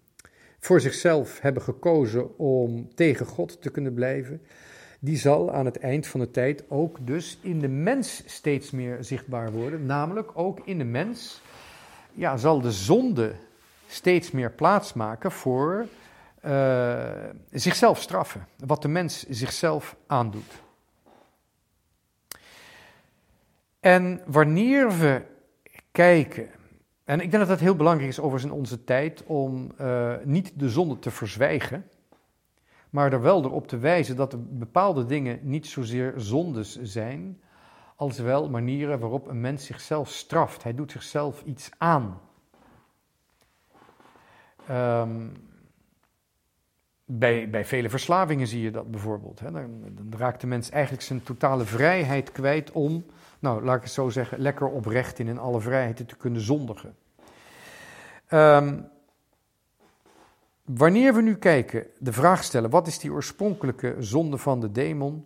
voor 0.59 0.81
zichzelf 0.81 1.39
hebben 1.39 1.63
gekozen 1.63 2.37
om 2.37 2.95
tegen 2.95 3.25
God 3.25 3.61
te 3.61 3.69
kunnen 3.69 3.93
blijven, 3.93 4.41
die 4.99 5.17
zal 5.17 5.53
aan 5.53 5.65
het 5.65 5.77
eind 5.77 6.07
van 6.07 6.19
de 6.19 6.31
tijd 6.31 6.63
ook 6.69 6.97
dus 7.07 7.37
in 7.41 7.59
de 7.59 7.67
mens 7.67 8.23
steeds 8.25 8.71
meer 8.71 8.97
zichtbaar 9.03 9.51
worden. 9.51 9.85
Namelijk 9.85 10.31
ook 10.33 10.59
in 10.65 10.77
de 10.77 10.83
mens 10.83 11.41
ja, 12.13 12.37
zal 12.37 12.61
de 12.61 12.71
zonde 12.71 13.33
steeds 13.87 14.31
meer 14.31 14.51
plaatsmaken 14.51 15.31
voor 15.31 15.87
uh, 16.45 17.09
zichzelf 17.51 18.01
straffen. 18.01 18.47
Wat 18.65 18.81
de 18.81 18.87
mens 18.87 19.25
zichzelf 19.29 19.95
aandoet. 20.05 20.61
En 23.79 24.21
wanneer 24.25 24.97
we 24.97 25.21
kijken 25.91 26.49
en 27.07 27.19
ik 27.19 27.31
denk 27.31 27.43
dat 27.43 27.47
het 27.47 27.59
heel 27.59 27.75
belangrijk 27.75 28.09
is 28.09 28.19
overigens 28.19 28.51
in 28.51 28.57
onze 28.59 28.83
tijd 28.83 29.23
om 29.25 29.71
uh, 29.81 30.13
niet 30.23 30.51
de 30.55 30.69
zonde 30.69 30.99
te 30.99 31.11
verzwijgen, 31.11 31.85
maar 32.89 33.13
er 33.13 33.21
wel 33.21 33.43
erop 33.43 33.67
te 33.67 33.77
wijzen 33.77 34.15
dat 34.15 34.59
bepaalde 34.59 35.05
dingen 35.05 35.39
niet 35.41 35.67
zozeer 35.67 36.13
zondes 36.15 36.81
zijn, 36.81 37.41
als 37.95 38.19
wel 38.19 38.49
manieren 38.49 38.99
waarop 38.99 39.27
een 39.27 39.41
mens 39.41 39.65
zichzelf 39.65 40.09
straft. 40.09 40.63
Hij 40.63 40.75
doet 40.75 40.91
zichzelf 40.91 41.43
iets 41.43 41.69
aan. 41.77 42.19
Um, 44.69 45.31
bij, 47.05 47.49
bij 47.49 47.65
vele 47.65 47.89
verslavingen 47.89 48.47
zie 48.47 48.61
je 48.61 48.71
dat 48.71 48.91
bijvoorbeeld. 48.91 49.39
Hè. 49.39 49.51
Dan, 49.51 49.81
dan, 49.91 50.19
raakt 50.19 50.41
de 50.41 50.47
mens 50.47 50.69
eigenlijk 50.69 51.03
zijn 51.03 51.23
totale 51.23 51.65
vrijheid 51.65 52.31
kwijt 52.31 52.71
om, 52.71 53.05
nou 53.39 53.63
laat 53.63 53.75
ik 53.75 53.83
het 53.83 53.91
zo 53.91 54.09
zeggen, 54.09 54.39
lekker 54.39 54.67
oprecht 54.67 55.19
in 55.19 55.37
alle 55.37 55.59
vrijheden 55.59 56.05
te 56.05 56.15
kunnen 56.15 56.41
zondigen. 56.41 56.95
Um, 58.31 58.87
wanneer 60.65 61.13
we 61.13 61.21
nu 61.21 61.35
kijken, 61.35 61.87
de 61.99 62.13
vraag 62.13 62.43
stellen, 62.43 62.69
wat 62.69 62.87
is 62.87 62.99
die 62.99 63.11
oorspronkelijke 63.11 63.95
zonde 63.99 64.37
van 64.37 64.59
de 64.59 64.71
demon? 64.71 65.25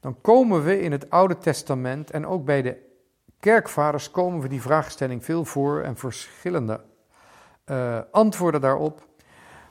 Dan 0.00 0.20
komen 0.20 0.64
we 0.64 0.80
in 0.80 0.92
het 0.92 1.10
Oude 1.10 1.38
Testament 1.38 2.10
en 2.10 2.26
ook 2.26 2.44
bij 2.44 2.62
de 2.62 2.76
kerkvaders 3.40 4.10
komen 4.10 4.40
we 4.40 4.48
die 4.48 4.62
vraagstelling 4.62 5.24
veel 5.24 5.44
voor 5.44 5.80
en 5.80 5.96
verschillende 5.96 6.80
uh, 7.66 7.98
antwoorden 8.10 8.60
daarop. 8.60 9.06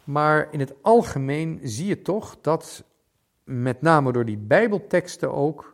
Maar 0.04 0.48
in 0.52 0.60
het 0.60 0.74
algemeen 0.82 1.60
zie 1.64 1.88
je 1.88 2.02
toch 2.02 2.38
dat, 2.42 2.84
met 3.44 3.82
name 3.82 4.12
door 4.12 4.26
die 4.26 4.38
Bijbelteksten 4.38 5.34
ook, 5.34 5.71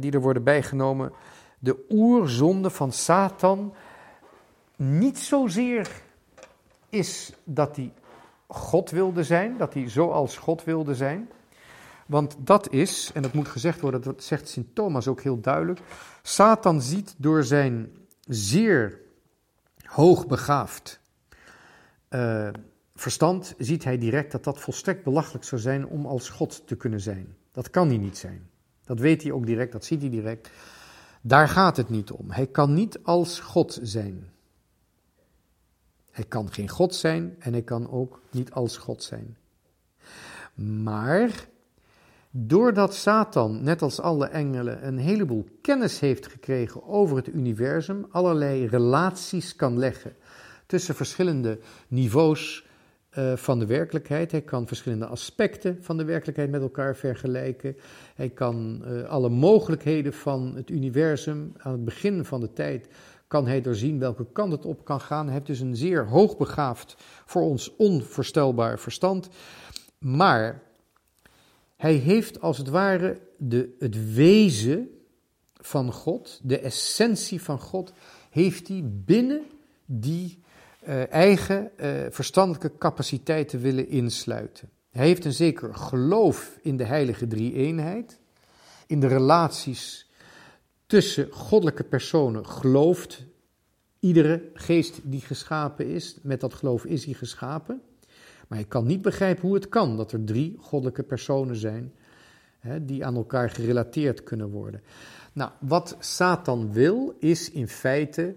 die 0.00 0.12
er 0.12 0.20
worden 0.20 0.44
bijgenomen, 0.44 1.12
de 1.58 1.84
oerzonde 1.88 2.70
van 2.70 2.92
Satan 2.92 3.74
niet 4.76 5.18
zozeer 5.18 5.90
is 6.88 7.32
dat 7.44 7.76
hij 7.76 7.92
God 8.46 8.90
wilde 8.90 9.24
zijn, 9.24 9.56
dat 9.56 9.74
hij 9.74 9.90
zoals 9.90 10.36
God 10.36 10.64
wilde 10.64 10.94
zijn. 10.94 11.28
Want 12.06 12.36
dat 12.38 12.70
is, 12.70 13.10
en 13.14 13.22
dat 13.22 13.32
moet 13.32 13.48
gezegd 13.48 13.80
worden, 13.80 14.02
dat 14.02 14.22
zegt 14.22 14.48
Sint 14.48 14.74
Thomas 14.74 15.08
ook 15.08 15.20
heel 15.20 15.40
duidelijk. 15.40 15.80
Satan 16.22 16.82
ziet 16.82 17.14
door 17.16 17.44
zijn 17.44 17.92
zeer 18.26 19.00
hoogbegaafd 19.84 21.00
uh, 22.10 22.48
verstand, 22.94 23.54
ziet 23.58 23.84
hij 23.84 23.98
direct 23.98 24.32
dat 24.32 24.44
dat 24.44 24.60
volstrekt 24.60 25.04
belachelijk 25.04 25.44
zou 25.44 25.60
zijn 25.60 25.86
om 25.86 26.06
als 26.06 26.28
God 26.28 26.66
te 26.66 26.76
kunnen 26.76 27.00
zijn. 27.00 27.36
Dat 27.52 27.70
kan 27.70 27.88
hij 27.88 27.96
niet 27.96 28.18
zijn. 28.18 28.49
Dat 28.90 28.98
weet 28.98 29.22
hij 29.22 29.32
ook 29.32 29.46
direct, 29.46 29.72
dat 29.72 29.84
ziet 29.84 30.00
hij 30.00 30.10
direct. 30.10 30.50
Daar 31.20 31.48
gaat 31.48 31.76
het 31.76 31.88
niet 31.88 32.10
om. 32.10 32.30
Hij 32.30 32.46
kan 32.46 32.74
niet 32.74 32.98
als 33.02 33.40
God 33.40 33.78
zijn. 33.82 34.30
Hij 36.10 36.24
kan 36.24 36.52
geen 36.52 36.68
God 36.68 36.94
zijn 36.94 37.36
en 37.38 37.52
hij 37.52 37.62
kan 37.62 37.90
ook 37.90 38.22
niet 38.30 38.52
als 38.52 38.76
God 38.76 39.02
zijn. 39.02 39.36
Maar 40.82 41.48
doordat 42.30 42.94
Satan, 42.94 43.62
net 43.62 43.82
als 43.82 44.00
alle 44.00 44.26
engelen, 44.26 44.86
een 44.86 44.98
heleboel 44.98 45.46
kennis 45.62 46.00
heeft 46.00 46.26
gekregen 46.26 46.86
over 46.88 47.16
het 47.16 47.28
universum, 47.28 48.06
allerlei 48.10 48.66
relaties 48.66 49.56
kan 49.56 49.78
leggen 49.78 50.16
tussen 50.66 50.94
verschillende 50.94 51.58
niveaus 51.88 52.66
uh, 53.18 53.36
van 53.36 53.58
de 53.58 53.66
werkelijkheid. 53.66 54.30
Hij 54.30 54.42
kan 54.42 54.66
verschillende 54.66 55.06
aspecten 55.06 55.78
van 55.80 55.96
de 55.96 56.04
werkelijkheid 56.04 56.50
met 56.50 56.60
elkaar 56.60 56.96
vergelijken. 56.96 57.76
Hij 58.14 58.28
kan 58.28 58.82
uh, 58.84 59.02
alle 59.08 59.28
mogelijkheden 59.28 60.12
van 60.12 60.52
het 60.54 60.70
universum 60.70 61.52
aan 61.56 61.72
het 61.72 61.84
begin 61.84 62.24
van 62.24 62.40
de 62.40 62.52
tijd 62.52 62.88
kan 63.30 63.46
hij 63.46 63.60
doorzien 63.60 63.98
welke 63.98 64.26
kant 64.32 64.52
het 64.52 64.64
op 64.64 64.84
kan 64.84 65.00
gaan. 65.00 65.24
Hij 65.24 65.34
heeft 65.34 65.46
dus 65.46 65.60
een 65.60 65.76
zeer 65.76 66.06
hoogbegaafd, 66.06 66.96
voor 67.26 67.42
ons 67.42 67.76
onvoorstelbaar 67.76 68.78
verstand. 68.78 69.28
Maar 69.98 70.62
hij 71.76 71.94
heeft 71.94 72.40
als 72.40 72.58
het 72.58 72.68
ware 72.68 73.20
de, 73.36 73.76
het 73.78 74.14
wezen 74.14 74.88
van 75.54 75.92
God, 75.92 76.40
de 76.42 76.58
essentie 76.58 77.42
van 77.42 77.60
God, 77.60 77.92
heeft 78.30 78.68
hij 78.68 78.82
binnen 78.84 79.42
die 79.84 80.42
uh, 80.88 81.12
eigen 81.12 81.70
uh, 81.76 81.90
verstandelijke 82.10 82.78
capaciteiten 82.78 83.60
willen 83.60 83.88
insluiten. 83.88 84.68
Hij 84.90 85.06
heeft 85.06 85.24
een 85.24 85.32
zeker 85.32 85.74
geloof 85.74 86.58
in 86.62 86.76
de 86.76 86.84
heilige 86.84 87.26
drie-eenheid, 87.26 88.20
in 88.86 89.00
de 89.00 89.06
relaties 89.06 90.10
tussen 90.86 91.28
goddelijke 91.30 91.84
personen 91.84 92.46
gelooft 92.46 93.24
iedere 93.98 94.50
geest 94.54 95.00
die 95.02 95.20
geschapen 95.20 95.86
is, 95.86 96.18
met 96.22 96.40
dat 96.40 96.54
geloof 96.54 96.84
is 96.84 97.04
hij 97.04 97.14
geschapen. 97.14 97.82
Maar 98.48 98.58
hij 98.58 98.68
kan 98.68 98.86
niet 98.86 99.02
begrijpen 99.02 99.42
hoe 99.42 99.54
het 99.54 99.68
kan 99.68 99.96
dat 99.96 100.12
er 100.12 100.24
drie 100.24 100.56
goddelijke 100.58 101.02
personen 101.02 101.56
zijn 101.56 101.92
hè, 102.58 102.84
die 102.84 103.04
aan 103.04 103.16
elkaar 103.16 103.50
gerelateerd 103.50 104.22
kunnen 104.22 104.50
worden. 104.50 104.82
Nou, 105.32 105.50
wat 105.60 105.96
Satan 105.98 106.72
wil, 106.72 107.16
is 107.18 107.50
in 107.50 107.68
feite 107.68 108.34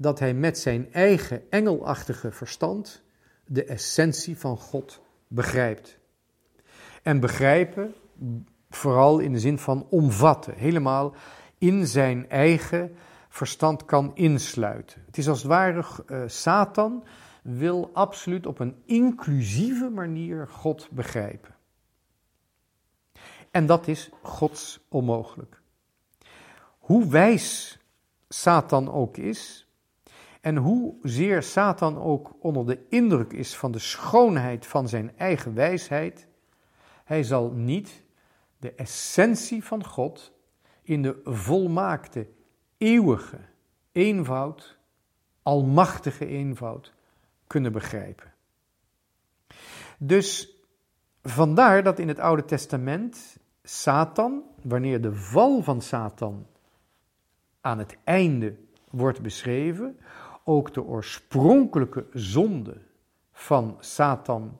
dat 0.00 0.18
hij 0.18 0.34
met 0.34 0.58
zijn 0.58 0.92
eigen 0.92 1.50
engelachtige 1.50 2.32
verstand 2.32 3.02
de 3.46 3.64
essentie 3.64 4.38
van 4.38 4.56
God 4.56 5.00
begrijpt. 5.26 5.98
En 7.02 7.20
begrijpen, 7.20 7.94
vooral 8.70 9.18
in 9.18 9.32
de 9.32 9.38
zin 9.38 9.58
van 9.58 9.86
omvatten, 9.90 10.54
helemaal 10.54 11.14
in 11.58 11.86
zijn 11.86 12.28
eigen 12.30 12.96
verstand 13.28 13.84
kan 13.84 14.10
insluiten. 14.14 15.02
Het 15.06 15.18
is 15.18 15.28
als 15.28 15.38
het 15.38 15.48
ware, 15.48 15.84
uh, 16.06 16.22
Satan 16.26 17.04
wil 17.42 17.90
absoluut 17.92 18.46
op 18.46 18.58
een 18.58 18.82
inclusieve 18.84 19.88
manier 19.88 20.48
God 20.48 20.88
begrijpen. 20.90 21.54
En 23.50 23.66
dat 23.66 23.86
is 23.88 24.10
Gods 24.22 24.80
onmogelijk. 24.88 25.60
Hoe 26.78 27.08
wijs 27.08 27.78
Satan 28.28 28.92
ook 28.92 29.16
is, 29.16 29.67
en 30.40 30.56
hoezeer 30.56 31.42
Satan 31.42 31.98
ook 31.98 32.36
onder 32.40 32.66
de 32.66 32.78
indruk 32.88 33.32
is 33.32 33.56
van 33.56 33.72
de 33.72 33.78
schoonheid 33.78 34.66
van 34.66 34.88
zijn 34.88 35.16
eigen 35.16 35.54
wijsheid, 35.54 36.26
hij 37.04 37.22
zal 37.22 37.50
niet 37.50 38.04
de 38.58 38.72
essentie 38.74 39.64
van 39.64 39.84
God 39.84 40.32
in 40.82 41.02
de 41.02 41.20
volmaakte, 41.24 42.26
eeuwige 42.76 43.38
eenvoud, 43.92 44.78
almachtige 45.42 46.26
eenvoud 46.26 46.92
kunnen 47.46 47.72
begrijpen. 47.72 48.32
Dus 49.98 50.56
vandaar 51.22 51.82
dat 51.82 51.98
in 51.98 52.08
het 52.08 52.18
Oude 52.18 52.44
Testament 52.44 53.36
Satan, 53.62 54.42
wanneer 54.62 55.00
de 55.00 55.14
val 55.14 55.62
van 55.62 55.80
Satan 55.80 56.46
aan 57.60 57.78
het 57.78 57.96
einde 58.04 58.56
wordt 58.90 59.22
beschreven, 59.22 59.98
ook 60.48 60.74
de 60.74 60.82
oorspronkelijke 60.82 62.06
zonde 62.12 62.76
van 63.32 63.76
Satan 63.80 64.58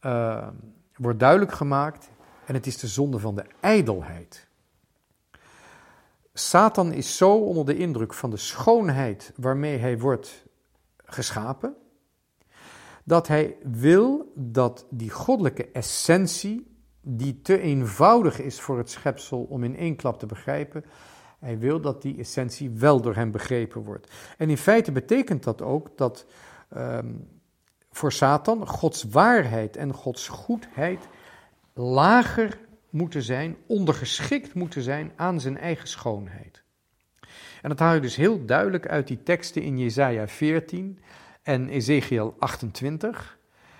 uh, 0.00 0.48
wordt 0.96 1.18
duidelijk 1.18 1.52
gemaakt. 1.52 2.10
En 2.46 2.54
het 2.54 2.66
is 2.66 2.78
de 2.78 2.86
zonde 2.86 3.18
van 3.18 3.34
de 3.34 3.44
ijdelheid. 3.60 4.48
Satan 6.34 6.92
is 6.92 7.16
zo 7.16 7.34
onder 7.34 7.64
de 7.64 7.76
indruk 7.76 8.14
van 8.14 8.30
de 8.30 8.36
schoonheid 8.36 9.32
waarmee 9.36 9.78
hij 9.78 9.98
wordt 9.98 10.46
geschapen, 11.04 11.74
dat 13.04 13.28
hij 13.28 13.56
wil 13.62 14.32
dat 14.34 14.86
die 14.90 15.10
goddelijke 15.10 15.70
essentie, 15.70 16.76
die 17.00 17.42
te 17.42 17.60
eenvoudig 17.60 18.40
is 18.40 18.60
voor 18.60 18.78
het 18.78 18.90
schepsel 18.90 19.42
om 19.42 19.64
in 19.64 19.76
één 19.76 19.96
klap 19.96 20.18
te 20.18 20.26
begrijpen, 20.26 20.84
hij 21.42 21.58
wil 21.58 21.80
dat 21.80 22.02
die 22.02 22.18
essentie 22.18 22.70
wel 22.70 23.00
door 23.00 23.14
hem 23.14 23.30
begrepen 23.30 23.84
wordt. 23.84 24.10
En 24.38 24.50
in 24.50 24.56
feite 24.56 24.92
betekent 24.92 25.42
dat 25.42 25.62
ook 25.62 25.96
dat 25.96 26.26
um, 26.76 27.28
voor 27.90 28.12
Satan 28.12 28.68
Gods 28.68 29.02
waarheid 29.02 29.76
en 29.76 29.92
Gods 29.92 30.28
goedheid 30.28 31.08
lager 31.72 32.58
moeten 32.90 33.22
zijn, 33.22 33.56
ondergeschikt 33.66 34.54
moeten 34.54 34.82
zijn 34.82 35.12
aan 35.16 35.40
zijn 35.40 35.58
eigen 35.58 35.88
schoonheid. 35.88 36.62
En 37.62 37.68
dat 37.68 37.78
haal 37.78 37.94
je 37.94 38.00
dus 38.00 38.16
heel 38.16 38.44
duidelijk 38.44 38.88
uit 38.88 39.06
die 39.06 39.22
teksten 39.22 39.62
in 39.62 39.78
Jesaja 39.78 40.28
14 40.28 40.98
en 41.42 41.68
Ezekiel 41.68 42.34
28. 42.38 43.38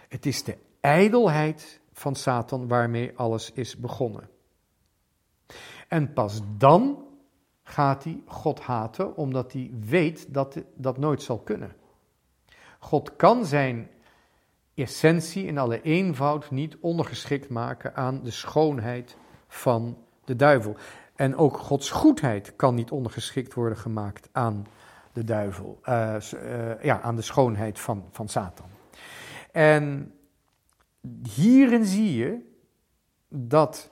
Het 0.08 0.26
is 0.26 0.44
de 0.44 0.56
ijdelheid 0.80 1.80
van 1.92 2.14
Satan 2.14 2.68
waarmee 2.68 3.12
alles 3.14 3.52
is 3.52 3.76
begonnen. 3.76 4.28
En 5.88 6.12
pas 6.12 6.40
dan 6.58 7.10
gaat 7.72 8.04
hij 8.04 8.22
God 8.26 8.60
haten, 8.60 9.16
omdat 9.16 9.52
hij 9.52 9.70
weet 9.80 10.34
dat 10.34 10.58
dat 10.74 10.98
nooit 10.98 11.22
zal 11.22 11.38
kunnen. 11.38 11.72
God 12.78 13.16
kan 13.16 13.44
zijn 13.44 13.90
essentie 14.74 15.46
in 15.46 15.58
alle 15.58 15.82
eenvoud 15.82 16.50
niet 16.50 16.76
ondergeschikt 16.80 17.48
maken 17.48 17.94
aan 17.94 18.22
de 18.22 18.30
schoonheid 18.30 19.16
van 19.48 19.98
de 20.24 20.36
duivel. 20.36 20.76
En 21.14 21.36
ook 21.36 21.56
Gods 21.56 21.90
goedheid 21.90 22.56
kan 22.56 22.74
niet 22.74 22.90
ondergeschikt 22.90 23.54
worden 23.54 23.78
gemaakt 23.78 24.28
aan 24.32 24.66
de 25.12 25.24
duivel, 25.24 25.80
uh, 25.84 26.16
uh, 26.34 26.82
ja, 26.82 27.00
aan 27.00 27.16
de 27.16 27.22
schoonheid 27.22 27.80
van, 27.80 28.04
van 28.10 28.28
Satan. 28.28 28.66
En 29.52 30.14
hierin 31.22 31.84
zie 31.84 32.16
je 32.16 32.56
dat 33.28 33.90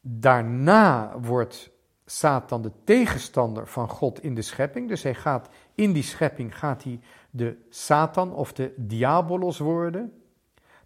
daarna 0.00 1.18
wordt 1.18 1.70
Satan 2.10 2.62
de 2.62 2.70
tegenstander 2.84 3.66
van 3.66 3.88
God 3.88 4.22
in 4.22 4.34
de 4.34 4.42
schepping. 4.42 4.88
Dus 4.88 5.02
hij 5.02 5.14
gaat 5.14 5.48
in 5.74 5.92
die 5.92 6.02
schepping 6.02 6.58
gaat 6.58 6.82
hij 6.82 7.00
de 7.30 7.56
Satan 7.68 8.34
of 8.34 8.52
de 8.52 8.72
diabolos 8.76 9.58
worden, 9.58 10.12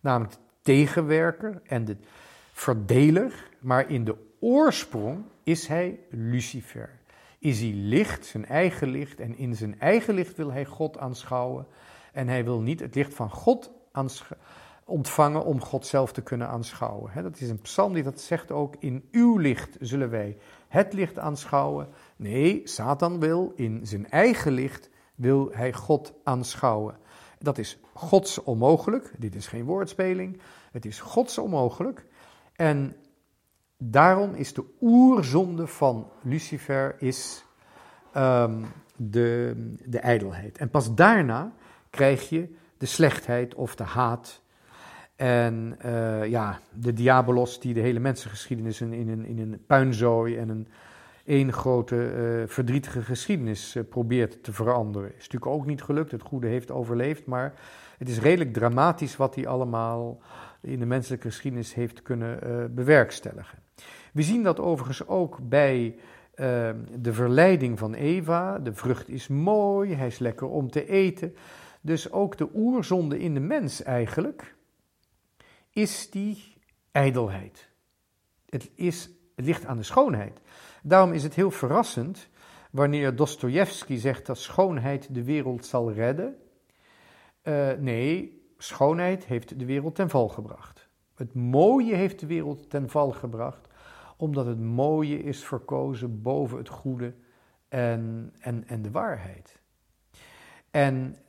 namelijk 0.00 0.32
de 0.32 0.38
tegenwerker 0.62 1.62
en 1.64 1.84
de 1.84 1.96
verdeler. 2.52 3.50
Maar 3.60 3.90
in 3.90 4.04
de 4.04 4.16
oorsprong 4.40 5.24
is 5.42 5.66
hij 5.66 6.00
Lucifer. 6.10 6.90
Is 7.38 7.60
hij 7.60 7.72
licht, 7.72 8.26
zijn 8.26 8.46
eigen 8.46 8.88
licht, 8.88 9.20
en 9.20 9.37
in 9.37 9.54
zijn 9.54 9.80
eigen 9.80 10.14
licht 10.14 10.37
wil 10.37 10.52
hij 10.52 10.64
God 10.64 10.98
aanschouwen. 10.98 11.66
En 12.12 12.28
hij 12.28 12.44
wil 12.44 12.60
niet 12.60 12.80
het 12.80 12.94
licht 12.94 13.14
van 13.14 13.30
God 13.30 13.70
ontvangen 14.84 15.44
om 15.44 15.60
God 15.60 15.87
zelf 15.87 16.12
te 16.12 16.22
kunnen 16.22 16.48
aanschouwen. 16.48 17.22
Dat 17.22 17.40
is 17.40 17.48
een 17.48 17.60
psalm 17.60 17.92
die 17.92 18.02
dat 18.02 18.20
zegt 18.20 18.50
ook, 18.50 18.74
in 18.78 19.08
uw 19.10 19.37
licht 19.37 19.76
zullen 19.80 20.10
wij 20.10 20.37
het 20.74 20.92
licht 20.92 21.18
aanschouwen. 21.18 21.88
Nee, 22.16 22.60
Satan 22.64 23.20
wil 23.20 23.52
in 23.56 23.87
zijn 23.87 24.10
eigen 24.10 24.52
licht, 24.52 24.90
wil 25.14 25.50
hij 25.52 25.72
God 25.72 26.12
aanschouwen. 26.24 26.96
Dat 27.38 27.58
is 27.58 27.78
Gods 27.92 28.42
onmogelijk. 28.42 29.14
Dit 29.18 29.34
is 29.34 29.46
geen 29.46 29.64
woordspeling. 29.64 30.40
Het 30.72 30.84
is 30.84 31.00
Gods 31.00 31.38
onmogelijk. 31.38 32.06
En 32.56 32.96
daarom 33.78 34.34
is 34.34 34.54
de 34.54 34.64
oerzonde 34.80 35.66
van 35.66 36.08
Lucifer 36.22 36.94
is 36.98 37.44
ehm, 38.12 38.62
de, 38.96 39.54
de 39.84 39.98
ijdelheid. 39.98 40.58
En 40.58 40.70
pas 40.70 40.94
daarna 40.94 41.52
krijg 41.90 42.28
je 42.28 42.54
de 42.78 42.87
slechtheid 42.87 43.54
of 43.54 43.74
de 43.74 43.84
haat. 43.84 44.42
En 45.16 45.77
uh, 45.85 46.27
ja, 46.27 46.61
de 46.72 46.92
diabolos 46.92 47.61
die 47.61 47.74
de 47.74 47.81
hele 47.81 47.98
mensengeschiedenis 47.98 48.81
in, 48.81 48.92
in, 48.92 49.09
een, 49.09 49.27
in 49.27 49.38
een 49.38 49.64
puinzooi 49.66 50.37
en 50.37 50.48
een 50.48 50.68
één 51.24 51.53
grote 51.53 51.96
uh, 51.96 52.48
verdrietige 52.48 53.03
geschiedenis 53.03 53.74
uh, 53.74 53.83
probeert 53.88 54.42
te 54.42 54.53
veranderen. 54.53 55.09
Is 55.09 55.14
natuurlijk 55.14 55.46
ook 55.46 55.66
niet 55.66 55.83
gelukt, 55.83 56.11
het 56.11 56.22
goede 56.22 56.46
heeft 56.46 56.70
overleefd, 56.70 57.27
maar 57.27 57.55
het 57.98 58.09
is 58.09 58.20
redelijk 58.20 58.53
dramatisch 58.53 59.16
wat 59.16 59.35
hij 59.35 59.46
allemaal 59.46 60.20
in 60.61 60.79
de 60.79 60.87
menselijke 60.87 61.29
geschiedenis 61.29 61.74
heeft 61.74 62.03
kunnen 62.03 62.38
bewerkstelligen. 62.74 63.59
We 64.12 64.22
zien 64.22 64.42
dat 64.42 64.61
overigens 64.61 65.07
ook 65.07 65.38
bij 65.42 65.96
Ehm, 66.35 66.77
de 67.00 67.12
verleiding 67.12 67.79
van 67.79 67.94
Eva, 67.94 68.59
de 68.59 68.74
vrucht 68.74 69.09
is 69.09 69.29
mooi, 69.29 69.94
hij 69.94 70.07
is 70.07 70.18
lekker 70.18 70.48
om 70.48 70.70
te 70.70 70.88
eten. 70.88 71.35
Dus 71.81 72.12
ook 72.12 72.37
de 72.37 72.48
oerzonde 72.55 73.18
in 73.18 73.35
de 73.35 73.40
mens 73.40 73.83
eigenlijk 73.83 74.55
is 75.74 76.10
die 76.10 76.56
ijdelheid. 76.90 77.70
Het, 78.48 78.70
is, 78.74 79.10
het 79.34 79.44
ligt 79.44 79.66
aan 79.66 79.76
de 79.76 79.82
schoonheid. 79.82 80.40
Daarom 80.82 81.12
is 81.12 81.22
het 81.22 81.34
heel 81.34 81.50
verrassend 81.50 82.28
wanneer 82.70 83.16
Dostoevsky 83.16 83.96
zegt 83.96 84.26
dat 84.26 84.38
schoonheid 84.38 85.14
de 85.14 85.24
wereld 85.24 85.66
zal 85.66 85.92
redden. 85.92 86.37
Uh, 87.42 87.72
nee, 87.72 88.42
schoonheid 88.58 89.24
heeft 89.24 89.58
de 89.58 89.64
wereld 89.64 89.94
ten 89.94 90.10
val 90.10 90.28
gebracht. 90.28 90.88
Het 91.14 91.34
mooie 91.34 91.94
heeft 91.94 92.20
de 92.20 92.26
wereld 92.26 92.70
ten 92.70 92.88
val 92.88 93.10
gebracht 93.10 93.68
omdat 94.16 94.46
het 94.46 94.60
mooie 94.60 95.22
is 95.22 95.44
verkozen 95.44 96.22
boven 96.22 96.58
het 96.58 96.68
goede 96.68 97.14
en, 97.68 98.32
en, 98.38 98.68
en 98.68 98.82
de 98.82 98.90
waarheid. 98.90 99.60
En 100.70 101.16
eh, 101.16 101.23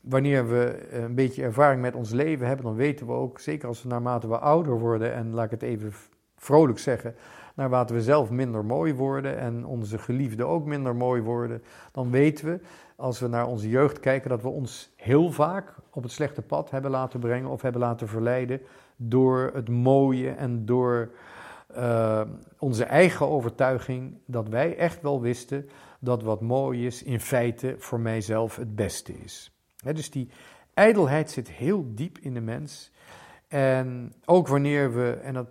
wanneer 0.00 0.48
we 0.48 0.88
een 0.90 1.14
beetje 1.14 1.42
ervaring 1.42 1.80
met 1.80 1.94
ons 1.94 2.10
leven 2.10 2.46
hebben, 2.46 2.64
dan 2.64 2.74
weten 2.74 3.06
we 3.06 3.12
ook, 3.12 3.38
zeker 3.38 3.68
als 3.68 3.82
we 3.82 3.88
naarmate 3.88 4.28
we 4.28 4.38
ouder 4.38 4.78
worden, 4.78 5.14
en 5.14 5.34
laat 5.34 5.44
ik 5.44 5.50
het 5.50 5.62
even 5.62 5.92
vrolijk 6.36 6.78
zeggen, 6.78 7.14
naarmate 7.54 7.94
we 7.94 8.02
zelf 8.02 8.30
minder 8.30 8.64
mooi 8.64 8.94
worden 8.94 9.38
en 9.38 9.66
onze 9.66 9.98
geliefden 9.98 10.46
ook 10.46 10.64
minder 10.64 10.96
mooi 10.96 11.22
worden, 11.22 11.62
dan 11.92 12.10
weten 12.10 12.46
we, 12.46 12.60
als 12.96 13.20
we 13.20 13.28
naar 13.28 13.46
onze 13.46 13.68
jeugd 13.68 14.00
kijken, 14.00 14.30
dat 14.30 14.42
we 14.42 14.48
ons 14.48 14.92
heel 14.96 15.30
vaak 15.30 15.74
op 15.90 16.02
het 16.02 16.12
slechte 16.12 16.42
pad 16.42 16.70
hebben 16.70 16.90
laten 16.90 17.20
brengen 17.20 17.50
of 17.50 17.62
hebben 17.62 17.80
laten 17.80 18.08
verleiden 18.08 18.60
door 18.96 19.50
het 19.54 19.68
mooie 19.68 20.30
en 20.30 20.66
door 20.66 21.10
uh, 21.76 22.20
onze 22.58 22.84
eigen 22.84 23.28
overtuiging 23.28 24.18
dat 24.24 24.48
wij 24.48 24.76
echt 24.76 25.02
wel 25.02 25.20
wisten 25.20 25.68
dat 25.98 26.22
wat 26.22 26.40
mooi 26.40 26.86
is 26.86 27.02
in 27.02 27.20
feite 27.20 27.74
voor 27.78 28.00
mijzelf 28.00 28.56
het 28.56 28.74
beste 28.74 29.12
is. 29.12 29.52
dus 29.82 30.10
die 30.10 30.28
ijdelheid 30.74 31.30
zit 31.30 31.50
heel 31.50 31.84
diep 31.94 32.18
in 32.18 32.34
de 32.34 32.40
mens. 32.40 32.90
En 33.48 34.12
ook 34.24 34.48
wanneer 34.48 34.94
we, 34.94 35.10
en 35.10 35.34
dat 35.34 35.48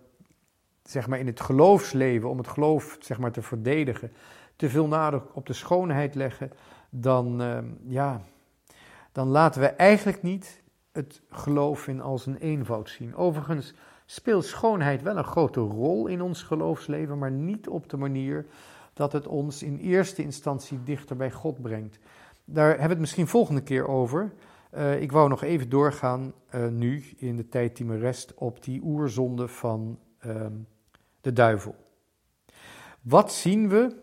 zeg 0.84 1.08
maar 1.08 1.20
in 1.20 1.28
het 1.28 1.42
geloofsleven, 1.42 2.30
om 2.30 2.38
het 2.38 2.48
geloof 2.48 2.98
zeg 3.00 3.18
maar 3.18 3.32
te 3.32 3.42
verdedigen, 3.42 4.12
te 4.56 4.70
veel 4.70 4.88
nadruk 4.88 5.36
op 5.36 5.46
de 5.46 5.54
schoonheid 5.54 6.16
leggen, 6.16 6.52
dan, 6.90 7.42
uh, 7.42 7.58
ja, 7.88 8.22
dan 9.12 9.28
laten 9.28 9.62
we 9.62 9.68
eigenlijk 9.68 10.24
niet 10.24 10.62
het 10.92 11.22
geloof 11.30 11.88
in 11.88 12.02
als 12.02 12.26
een 12.26 12.38
eenvoud 12.38 12.90
zien. 12.90 13.16
Overigens 13.16 13.74
speelt 14.06 14.46
schoonheid 14.46 15.02
wel 15.02 15.18
een 15.18 15.24
grote 15.24 15.60
rol 15.60 16.08
in 16.08 16.22
ons 16.22 16.44
geloofsleven, 16.44 17.18
maar 17.18 17.32
niet 17.32 17.68
op 17.68 17.90
de 17.90 17.98
manier 17.98 18.46
dat 18.98 19.12
het 19.12 19.28
ons 19.28 19.64
in 19.64 19.78
eerste 19.78 20.22
instantie 20.22 20.84
dichter 20.84 21.16
bij 21.16 21.32
God 21.32 21.62
brengt. 21.62 22.00
Daar 22.46 22.68
hebben 22.68 22.84
we 22.84 22.90
het 22.90 23.00
misschien 23.00 23.28
volgende 23.28 23.62
keer 23.62 23.88
over. 23.88 24.34
Uh, 24.74 25.02
ik 25.02 25.12
wou 25.12 25.30
nog 25.30 25.44
even 25.44 25.70
doorgaan 25.70 26.34
uh, 26.56 26.68
nu, 26.68 27.04
in 27.18 27.36
de 27.36 27.48
tijd 27.48 27.76
die 27.78 27.86
me 27.86 27.98
rest, 27.98 28.34
op 28.34 28.64
die 28.64 28.82
oerzonde 28.84 29.48
van 29.48 30.00
uh, 30.26 30.46
de 31.22 31.34
duivel. 31.34 31.76
Wat 33.02 33.34
zien 33.34 33.70
we 33.70 33.96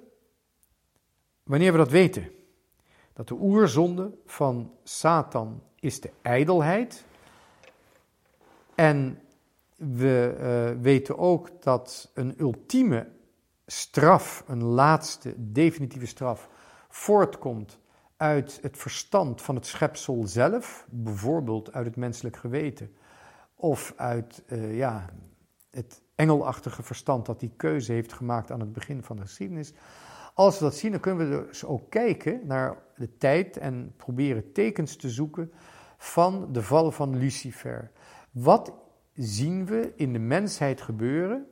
wanneer 1.42 1.72
we 1.72 1.78
dat 1.78 1.90
weten? 1.90 2.30
Dat 3.12 3.28
de 3.28 3.36
oerzonde 3.40 4.10
van 4.26 4.72
Satan 4.82 5.62
is 5.80 6.00
de 6.00 6.10
ijdelheid. 6.22 7.04
En 8.74 9.18
we 9.76 10.36
uh, 10.38 10.82
weten 10.82 11.18
ook 11.18 11.62
dat 11.62 12.10
een 12.14 12.34
ultieme 12.38 13.06
straf, 13.66 14.44
een 14.46 14.62
laatste 14.62 15.34
definitieve 15.36 16.06
straf, 16.06 16.48
voortkomt 16.88 17.78
uit 18.16 18.58
het 18.62 18.78
verstand 18.78 19.42
van 19.42 19.54
het 19.54 19.66
schepsel 19.66 20.26
zelf, 20.26 20.86
bijvoorbeeld 20.90 21.72
uit 21.72 21.86
het 21.86 21.96
menselijk 21.96 22.36
geweten, 22.36 22.96
of 23.54 23.92
uit 23.96 24.42
uh, 24.46 24.76
ja, 24.76 25.10
het 25.70 26.02
engelachtige 26.14 26.82
verstand 26.82 27.26
dat 27.26 27.40
die 27.40 27.52
keuze 27.56 27.92
heeft 27.92 28.12
gemaakt 28.12 28.50
aan 28.50 28.60
het 28.60 28.72
begin 28.72 29.02
van 29.02 29.16
de 29.16 29.22
geschiedenis. 29.22 29.72
Als 30.34 30.58
we 30.58 30.64
dat 30.64 30.74
zien, 30.74 30.90
dan 30.90 31.00
kunnen 31.00 31.30
we 31.30 31.46
dus 31.46 31.64
ook 31.64 31.90
kijken 31.90 32.40
naar 32.46 32.82
de 32.96 33.16
tijd 33.16 33.56
en 33.56 33.94
proberen 33.96 34.52
tekens 34.52 34.96
te 34.96 35.10
zoeken 35.10 35.52
van 35.96 36.52
de 36.52 36.62
val 36.62 36.90
van 36.90 37.18
Lucifer. 37.18 37.90
Wat 38.30 38.72
zien 39.12 39.66
we 39.66 39.92
in 39.96 40.12
de 40.12 40.18
mensheid 40.18 40.80
gebeuren? 40.80 41.46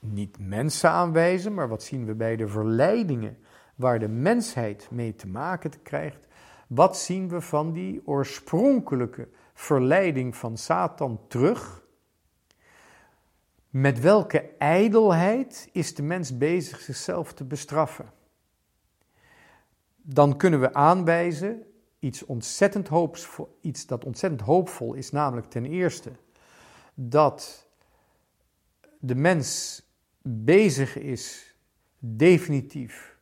Niet 0.00 0.38
mensen 0.38 0.90
aanwijzen, 0.90 1.54
maar 1.54 1.68
wat 1.68 1.82
zien 1.82 2.06
we 2.06 2.14
bij 2.14 2.36
de 2.36 2.48
verleidingen 2.48 3.38
waar 3.74 3.98
de 3.98 4.08
mensheid 4.08 4.88
mee 4.90 5.14
te 5.14 5.26
maken 5.26 5.82
krijgt? 5.82 6.26
Wat 6.66 6.98
zien 6.98 7.28
we 7.28 7.40
van 7.40 7.72
die 7.72 8.06
oorspronkelijke 8.06 9.28
verleiding 9.52 10.36
van 10.36 10.56
Satan 10.56 11.20
terug? 11.28 11.82
Met 13.70 14.00
welke 14.00 14.40
ijdelheid 14.58 15.68
is 15.72 15.94
de 15.94 16.02
mens 16.02 16.38
bezig 16.38 16.80
zichzelf 16.80 17.32
te 17.32 17.44
bestraffen? 17.44 18.12
Dan 19.96 20.36
kunnen 20.36 20.60
we 20.60 20.74
aanwijzen 20.74 21.62
iets, 21.98 22.24
ontzettend 22.24 22.88
iets 23.60 23.86
dat 23.86 24.04
ontzettend 24.04 24.42
hoopvol 24.42 24.94
is, 24.94 25.10
namelijk 25.10 25.50
ten 25.50 25.66
eerste 25.66 26.10
dat 26.94 27.66
de 28.98 29.14
mens 29.14 29.82
bezig 30.30 30.96
is 30.98 31.54
definitief 31.98 33.18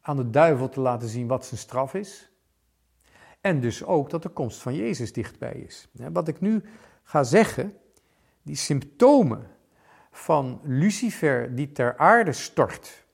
aan 0.00 0.16
de 0.16 0.30
duivel 0.30 0.68
te 0.68 0.80
laten 0.80 1.08
zien 1.08 1.26
wat 1.26 1.46
zijn 1.46 1.60
straf 1.60 1.94
is. 1.94 2.30
En 3.40 3.60
dus 3.60 3.84
ook 3.84 4.10
dat 4.10 4.22
de 4.22 4.28
komst 4.28 4.62
van 4.62 4.74
Jezus 4.74 5.12
dichtbij 5.12 5.52
is. 5.52 5.88
Wat 5.92 6.28
ik 6.28 6.40
nu 6.40 6.62
ga 7.02 7.22
zeggen, 7.22 7.76
die 8.42 8.56
symptomen 8.56 9.46
van 10.10 10.60
Lucifer 10.62 11.54
die 11.54 11.72
ter 11.72 11.96
aarde 11.96 12.32
stort, 12.32 13.06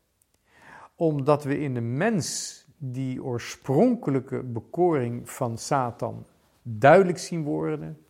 omdat 0.95 1.45
we 1.45 1.59
in 1.59 1.75
de 1.75 1.81
mens 1.81 2.59
die 2.77 3.25
oorspronkelijke 3.25 4.43
bekoring 4.43 5.31
van 5.31 5.59
Satan 5.59 6.27
duidelijk 6.63 7.19
zien 7.19 7.43
worden, 7.43 8.05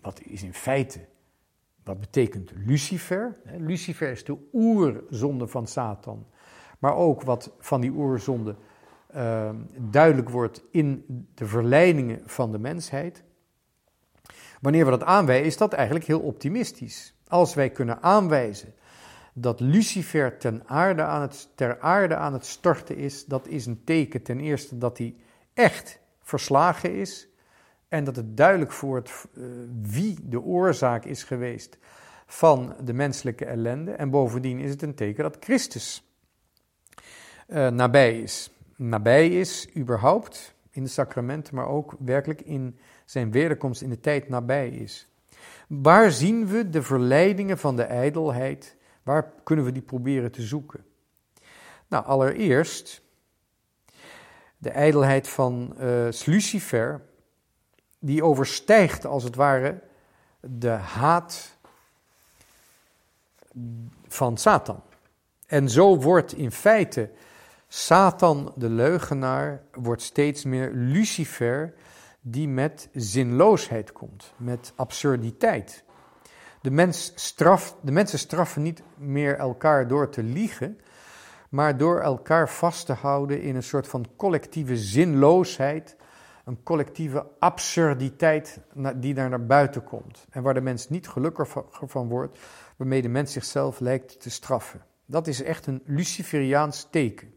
wat 0.00 0.20
is 0.20 0.42
in 0.42 0.54
feite, 0.54 1.06
wat 1.86 2.00
betekent 2.00 2.52
Lucifer? 2.66 3.36
Lucifer 3.58 4.10
is 4.10 4.24
de 4.24 4.36
oerzonde 4.52 5.46
van 5.46 5.66
Satan. 5.66 6.26
Maar 6.78 6.94
ook 6.94 7.22
wat 7.22 7.52
van 7.58 7.80
die 7.80 7.90
oerzonde 7.90 8.56
uh, 9.14 9.50
duidelijk 9.78 10.28
wordt 10.28 10.62
in 10.70 11.04
de 11.34 11.46
verleidingen 11.46 12.22
van 12.24 12.52
de 12.52 12.58
mensheid. 12.58 13.24
Wanneer 14.60 14.84
we 14.84 14.90
dat 14.90 15.04
aanwijzen, 15.04 15.46
is 15.46 15.56
dat 15.56 15.72
eigenlijk 15.72 16.06
heel 16.06 16.20
optimistisch. 16.20 17.14
Als 17.28 17.54
wij 17.54 17.70
kunnen 17.70 18.02
aanwijzen 18.02 18.74
dat 19.32 19.60
Lucifer 19.60 20.38
ten 20.38 20.62
aarde 20.66 21.02
aan 21.02 21.22
het, 21.22 21.48
ter 21.54 21.80
aarde 21.80 22.16
aan 22.16 22.32
het 22.32 22.46
storten 22.46 22.96
is, 22.96 23.24
dat 23.24 23.46
is 23.46 23.66
een 23.66 23.84
teken 23.84 24.22
ten 24.22 24.40
eerste 24.40 24.78
dat 24.78 24.98
hij 24.98 25.16
echt 25.54 26.00
verslagen 26.20 26.94
is. 26.94 27.28
En 27.88 28.04
dat 28.04 28.16
het 28.16 28.36
duidelijk 28.36 28.72
wordt 28.72 29.26
uh, 29.34 29.44
wie 29.82 30.16
de 30.22 30.42
oorzaak 30.42 31.04
is 31.04 31.22
geweest 31.22 31.78
van 32.26 32.76
de 32.84 32.92
menselijke 32.92 33.44
ellende. 33.44 33.90
En 33.90 34.10
bovendien 34.10 34.58
is 34.58 34.70
het 34.70 34.82
een 34.82 34.94
teken 34.94 35.22
dat 35.22 35.36
Christus 35.40 36.04
uh, 37.48 37.68
nabij 37.68 38.20
is. 38.20 38.50
Nabij 38.76 39.28
is 39.28 39.68
überhaupt 39.76 40.54
in 40.70 40.82
de 40.82 40.88
sacramenten, 40.88 41.54
maar 41.54 41.68
ook 41.68 41.94
werkelijk 41.98 42.40
in 42.40 42.78
zijn 43.04 43.30
wederkomst 43.30 43.82
in 43.82 43.90
de 43.90 44.00
tijd 44.00 44.28
nabij 44.28 44.68
is. 44.68 45.08
Waar 45.68 46.10
zien 46.10 46.46
we 46.46 46.70
de 46.70 46.82
verleidingen 46.82 47.58
van 47.58 47.76
de 47.76 47.82
ijdelheid? 47.82 48.76
Waar 49.02 49.32
kunnen 49.44 49.64
we 49.64 49.72
die 49.72 49.82
proberen 49.82 50.32
te 50.32 50.42
zoeken? 50.42 50.84
Nou, 51.88 52.04
allereerst 52.04 53.02
de 54.58 54.70
ijdelheid 54.70 55.28
van 55.28 55.76
uh, 55.80 56.08
Lucifer 56.24 57.00
die 58.06 58.24
overstijgt 58.24 59.06
als 59.06 59.22
het 59.22 59.34
ware 59.34 59.80
de 60.40 60.68
haat 60.68 61.56
van 64.06 64.36
Satan. 64.36 64.82
En 65.46 65.70
zo 65.70 66.00
wordt 66.00 66.32
in 66.32 66.52
feite 66.52 67.10
Satan, 67.68 68.52
de 68.56 68.68
leugenaar, 68.68 69.62
wordt 69.72 70.02
steeds 70.02 70.44
meer 70.44 70.70
Lucifer 70.72 71.74
die 72.20 72.48
met 72.48 72.88
zinloosheid 72.92 73.92
komt, 73.92 74.32
met 74.36 74.72
absurditeit. 74.76 75.84
De, 76.60 76.70
mens 76.70 77.12
straft, 77.14 77.74
de 77.80 77.92
mensen 77.92 78.18
straffen 78.18 78.62
niet 78.62 78.82
meer 78.94 79.36
elkaar 79.36 79.88
door 79.88 80.08
te 80.10 80.22
liegen, 80.22 80.80
maar 81.48 81.76
door 81.76 82.00
elkaar 82.00 82.48
vast 82.48 82.86
te 82.86 82.92
houden 82.92 83.42
in 83.42 83.56
een 83.56 83.62
soort 83.62 83.88
van 83.88 84.06
collectieve 84.16 84.76
zinloosheid, 84.76 85.96
een 86.46 86.62
collectieve 86.62 87.26
absurditeit 87.38 88.60
die 88.96 89.14
daar 89.14 89.28
naar 89.28 89.46
buiten 89.46 89.84
komt. 89.84 90.26
En 90.30 90.42
waar 90.42 90.54
de 90.54 90.60
mens 90.60 90.88
niet 90.88 91.08
gelukkiger 91.08 91.64
van 91.70 92.08
wordt, 92.08 92.38
waarmee 92.76 93.02
de 93.02 93.08
mens 93.08 93.32
zichzelf 93.32 93.80
lijkt 93.80 94.20
te 94.20 94.30
straffen. 94.30 94.84
Dat 95.06 95.26
is 95.26 95.42
echt 95.42 95.66
een 95.66 95.82
Luciferiaans 95.84 96.86
teken. 96.90 97.34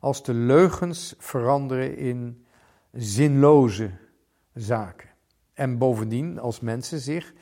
Als 0.00 0.22
de 0.22 0.34
leugens 0.34 1.14
veranderen 1.18 1.96
in 1.96 2.46
zinloze 2.92 3.90
zaken. 4.54 5.08
En 5.52 5.78
bovendien, 5.78 6.38
als 6.38 6.60
mensen 6.60 6.98
zich 6.98 7.32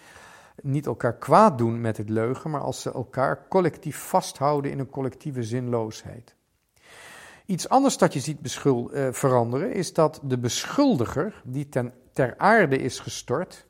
niet 0.63 0.87
elkaar 0.87 1.17
kwaad 1.17 1.59
doen 1.59 1.81
met 1.81 1.97
het 1.97 2.09
leugen, 2.09 2.51
maar 2.51 2.61
als 2.61 2.81
ze 2.83 2.93
elkaar 2.93 3.49
collectief 3.49 3.99
vasthouden 3.99 4.71
in 4.71 4.79
een 4.79 4.91
collectieve 4.91 5.43
zinloosheid. 5.43 6.34
Iets 7.47 7.69
anders 7.69 7.99
dat 7.99 8.13
je 8.13 8.21
ziet 8.21 8.65
uh, 8.65 9.09
veranderen 9.11 9.73
is 9.73 9.93
dat 9.93 10.21
de 10.23 10.39
beschuldiger, 10.39 11.43
die 11.45 11.69
ten, 11.69 11.93
ter 12.13 12.35
aarde 12.39 12.79
is 12.79 12.99
gestort, 12.99 13.67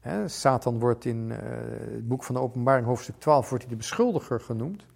hè, 0.00 0.28
Satan 0.28 0.78
wordt 0.78 1.04
in 1.04 1.30
uh, 1.30 1.38
het 1.94 2.08
boek 2.08 2.24
van 2.24 2.34
de 2.34 2.40
Openbaring, 2.40 2.86
hoofdstuk 2.86 3.18
12, 3.18 3.48
wordt 3.48 3.64
hij 3.64 3.72
de 3.72 3.78
beschuldiger 3.78 4.40
genoemd, 4.40 4.86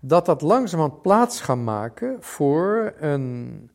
dat 0.00 0.26
dat 0.26 0.42
langzamerhand 0.42 1.02
plaats 1.02 1.40
gaat 1.40 1.58
maken 1.58 2.16
voor 2.22 2.94
een, 2.98 3.70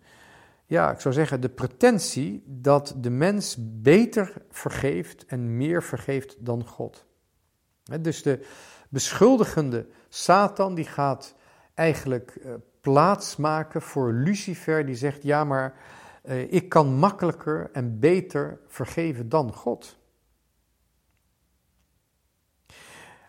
ja, 0.65 0.91
ik 0.91 0.99
zou 0.99 1.13
zeggen, 1.13 1.41
de 1.41 1.49
pretentie 1.49 2.43
dat 2.45 2.95
de 2.97 3.09
mens 3.09 3.57
beter 3.81 4.33
vergeeft 4.49 5.25
en 5.25 5.57
meer 5.57 5.83
vergeeft 5.83 6.45
dan 6.45 6.67
God. 6.67 7.05
Dus 8.01 8.23
de 8.23 8.45
beschuldigende 8.89 9.87
Satan 10.09 10.75
die 10.75 10.85
gaat 10.85 11.35
eigenlijk 11.73 12.39
uh, 12.45 12.53
plaats 12.83 13.35
maken 13.35 13.81
voor 13.81 14.13
Lucifer 14.13 14.85
die 14.85 14.95
zegt, 14.95 15.23
ja 15.23 15.43
maar 15.43 15.73
uh, 16.23 16.53
ik 16.53 16.69
kan 16.69 16.93
makkelijker 16.93 17.69
en 17.71 17.99
beter 17.99 18.59
vergeven 18.67 19.29
dan 19.29 19.53
God. 19.53 19.97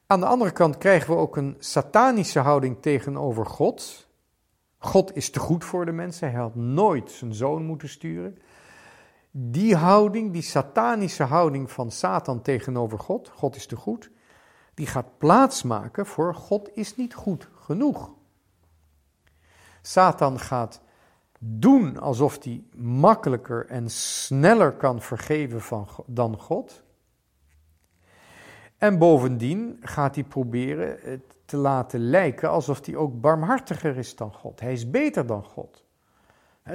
Aan 0.07 0.21
de 0.21 0.27
andere 0.27 0.51
kant 0.53 0.79
krijgen 0.79 1.15
we 1.15 1.21
ook 1.21 1.37
een 1.37 1.57
satanische 1.59 2.39
houding 2.39 2.83
tegenover 2.83 3.47
God. 3.47 4.09
God 4.79 5.17
is 5.17 5.31
te 5.31 5.39
goed 5.39 5.65
voor 5.65 5.85
de 5.85 5.93
mensen, 5.93 6.31
hij 6.31 6.41
had 6.41 6.55
nooit 6.55 7.11
zijn 7.11 7.35
zoon 7.35 7.65
moeten 7.65 7.89
sturen. 7.89 8.39
Die 9.31 9.77
houding, 9.77 10.33
die 10.33 10.43
satanische 10.43 11.23
houding 11.23 11.71
van 11.71 11.91
Satan 11.91 12.43
tegenover 12.43 12.99
God, 12.99 13.29
God 13.29 13.57
is 13.57 13.67
te 13.67 13.77
goed, 13.77 14.11
die 14.75 14.87
gaat 14.87 15.19
plaatsmaken 15.19 16.07
voor 16.07 16.35
God 16.35 16.71
is 16.75 16.97
niet 16.97 17.15
goed 17.15 17.49
genoeg. 17.55 18.11
Satan 19.87 20.39
gaat 20.41 20.81
doen 21.39 21.99
alsof 21.99 22.45
hij 22.45 22.65
makkelijker 22.77 23.67
en 23.67 23.91
sneller 23.91 24.73
kan 24.73 25.01
vergeven 25.01 25.61
van, 25.61 25.89
dan 26.07 26.41
God. 26.41 26.83
En 28.79 28.99
bovendien 28.99 29.79
gaat 29.81 30.15
hij 30.15 30.25
proberen 30.25 30.99
het 31.03 31.37
te 31.45 31.57
laten 31.57 32.01
lijken 32.01 32.51
alsof 32.51 32.87
hij 32.87 32.97
ook 32.97 33.21
barmhartiger 33.21 33.97
is 33.97 34.17
dan 34.17 34.33
God. 34.33 34.61
Hij 34.61 34.73
is 34.73 34.91
beter 34.91 35.27
dan 35.27 35.45
God. 35.45 35.85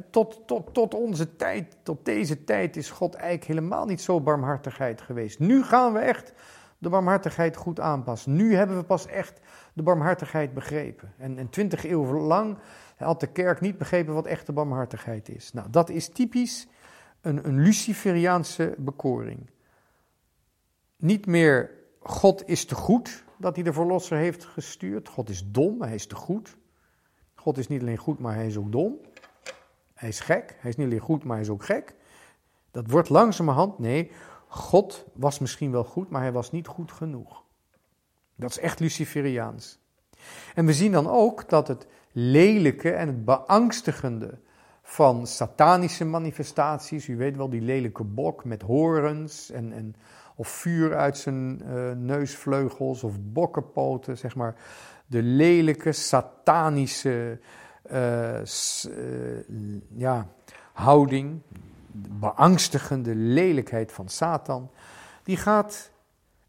Tot, 0.10 0.48
tot, 0.48 0.74
tot 0.74 0.93
onze 0.93 1.36
tijd, 1.36 1.78
tot 1.84 2.06
deze 2.06 2.43
tijd 2.43 2.76
is 2.76 2.89
God 2.89 3.13
eigenlijk 3.13 3.45
helemaal 3.45 3.86
niet 3.86 4.02
zo 4.02 4.22
barmhartigheid 4.22 5.02
geweest. 5.02 5.39
Nu 5.39 5.63
gaan 5.63 5.93
we 5.93 6.00
echt 6.00 6.34
de 6.79 6.89
barmhartigheid 6.89 7.55
goed 7.55 7.79
aanpassen. 7.79 8.35
Nu 8.35 8.55
hebben 8.55 8.77
we 8.77 8.83
pas 8.83 9.05
echt 9.05 9.39
de 9.73 9.83
barmhartigheid 9.83 10.53
begrepen. 10.53 11.13
En, 11.17 11.37
en 11.37 11.49
twintig 11.49 11.85
eeuwen 11.85 12.21
lang 12.21 12.57
had 12.97 13.19
de 13.19 13.27
kerk 13.27 13.61
niet 13.61 13.77
begrepen 13.77 14.13
wat 14.13 14.25
echte 14.25 14.51
barmhartigheid 14.51 15.29
is. 15.29 15.53
Nou, 15.53 15.69
dat 15.69 15.89
is 15.89 16.09
typisch 16.09 16.67
een, 17.21 17.47
een 17.47 17.59
Luciferiaanse 17.59 18.75
bekoring. 18.77 19.49
Niet 20.95 21.25
meer 21.25 21.71
God 21.99 22.47
is 22.47 22.65
te 22.65 22.75
goed 22.75 23.23
dat 23.37 23.55
hij 23.55 23.63
de 23.63 23.73
verlosser 23.73 24.17
heeft 24.17 24.45
gestuurd. 24.45 25.09
God 25.09 25.29
is 25.29 25.43
dom, 25.45 25.81
hij 25.81 25.95
is 25.95 26.07
te 26.07 26.15
goed. 26.15 26.57
God 27.35 27.57
is 27.57 27.67
niet 27.67 27.81
alleen 27.81 27.97
goed, 27.97 28.19
maar 28.19 28.35
hij 28.35 28.47
is 28.47 28.57
ook 28.57 28.71
dom. 28.71 28.99
Hij 29.93 30.09
is 30.09 30.19
gek. 30.19 30.55
Hij 30.59 30.69
is 30.69 30.75
niet 30.75 30.85
alleen 30.85 30.99
goed, 30.99 31.23
maar 31.23 31.35
hij 31.35 31.45
is 31.45 31.51
ook 31.51 31.63
gek. 31.63 31.95
Dat 32.71 32.89
wordt 32.89 33.09
langzamerhand, 33.09 33.79
nee, 33.79 34.11
God 34.51 35.05
was 35.13 35.39
misschien 35.39 35.71
wel 35.71 35.83
goed, 35.83 36.09
maar 36.09 36.21
hij 36.21 36.31
was 36.31 36.51
niet 36.51 36.67
goed 36.67 36.91
genoeg. 36.91 37.43
Dat 38.35 38.49
is 38.49 38.59
echt 38.59 38.79
Luciferiaans. 38.79 39.79
En 40.55 40.65
we 40.65 40.73
zien 40.73 40.91
dan 40.91 41.07
ook 41.09 41.49
dat 41.49 41.67
het 41.67 41.88
lelijke 42.12 42.91
en 42.91 43.07
het 43.07 43.25
beangstigende 43.25 44.38
van 44.81 45.27
satanische 45.27 46.05
manifestaties, 46.05 47.07
u 47.07 47.17
weet 47.17 47.38
wel, 47.38 47.49
die 47.49 47.62
lelijke 47.62 48.03
bok 48.03 48.45
met 48.45 48.62
horens 48.62 49.51
en, 49.51 49.73
en 49.73 49.95
of 50.35 50.47
vuur 50.47 50.95
uit 50.95 51.17
zijn 51.17 51.62
uh, 51.65 51.91
neusvleugels 51.91 53.03
of 53.03 53.13
bokkenpoten, 53.21 54.17
zeg 54.17 54.35
maar. 54.35 54.55
De 55.05 55.21
lelijke, 55.21 55.91
satanische 55.91 57.39
uh, 57.91 58.43
ja, 59.95 60.27
houding, 60.73 61.41
beangstigende 62.19 63.15
lelijkheid 63.15 63.91
van 63.91 64.09
Satan, 64.09 64.71
die 65.23 65.38
gaat 65.38 65.91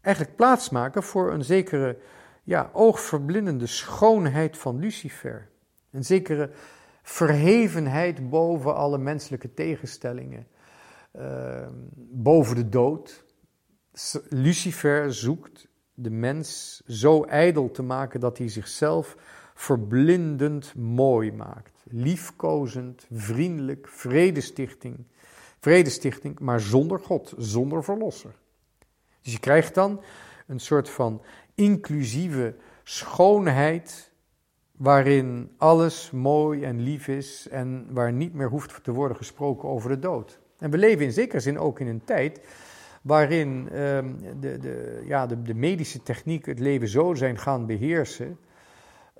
eigenlijk 0.01 0.35
plaatsmaken 0.35 1.03
voor 1.03 1.33
een 1.33 1.43
zekere 1.43 1.97
ja, 2.43 2.69
oogverblindende 2.73 3.67
schoonheid 3.67 4.57
van 4.57 4.79
Lucifer. 4.79 5.49
Een 5.91 6.05
zekere 6.05 6.49
verhevenheid 7.03 8.29
boven 8.29 8.75
alle 8.75 8.97
menselijke 8.97 9.53
tegenstellingen, 9.53 10.47
uh, 11.15 11.67
boven 11.95 12.55
de 12.55 12.69
dood. 12.69 13.23
Lucifer 14.29 15.13
zoekt 15.13 15.67
de 15.93 16.09
mens 16.09 16.81
zo 16.87 17.23
ijdel 17.23 17.71
te 17.71 17.83
maken 17.83 18.19
dat 18.19 18.37
hij 18.37 18.49
zichzelf 18.49 19.15
verblindend 19.53 20.75
mooi 20.75 21.31
maakt. 21.31 21.83
Liefkozend, 21.83 23.07
vriendelijk, 23.11 23.87
vredestichting, 23.87 25.05
vredestichting, 25.61 26.39
maar 26.39 26.59
zonder 26.59 26.99
God, 26.99 27.33
zonder 27.37 27.83
verlosser. 27.83 28.35
Dus 29.21 29.33
je 29.33 29.39
krijgt 29.39 29.75
dan 29.75 30.01
een 30.47 30.59
soort 30.59 30.89
van 30.89 31.21
inclusieve 31.55 32.55
schoonheid 32.83 34.11
waarin 34.71 35.51
alles 35.57 36.11
mooi 36.11 36.63
en 36.63 36.81
lief 36.81 37.07
is 37.07 37.47
en 37.47 37.87
waar 37.89 38.13
niet 38.13 38.33
meer 38.33 38.49
hoeft 38.49 38.83
te 38.83 38.91
worden 38.91 39.17
gesproken 39.17 39.69
over 39.69 39.89
de 39.89 39.99
dood. 39.99 40.39
En 40.57 40.71
we 40.71 40.77
leven 40.77 41.05
in 41.05 41.11
zekere 41.11 41.39
zin 41.39 41.59
ook 41.59 41.79
in 41.79 41.87
een 41.87 42.03
tijd 42.03 42.41
waarin 43.01 43.69
ehm, 43.69 44.13
de, 44.39 44.57
de, 44.57 45.03
ja, 45.05 45.25
de, 45.25 45.53
medische 45.53 46.03
techniek 46.03 46.45
het 46.45 46.59
leven 46.59 46.87
zo 46.87 47.13
zijn 47.13 47.37
gaan 47.37 47.65
beheersen, 47.65 48.37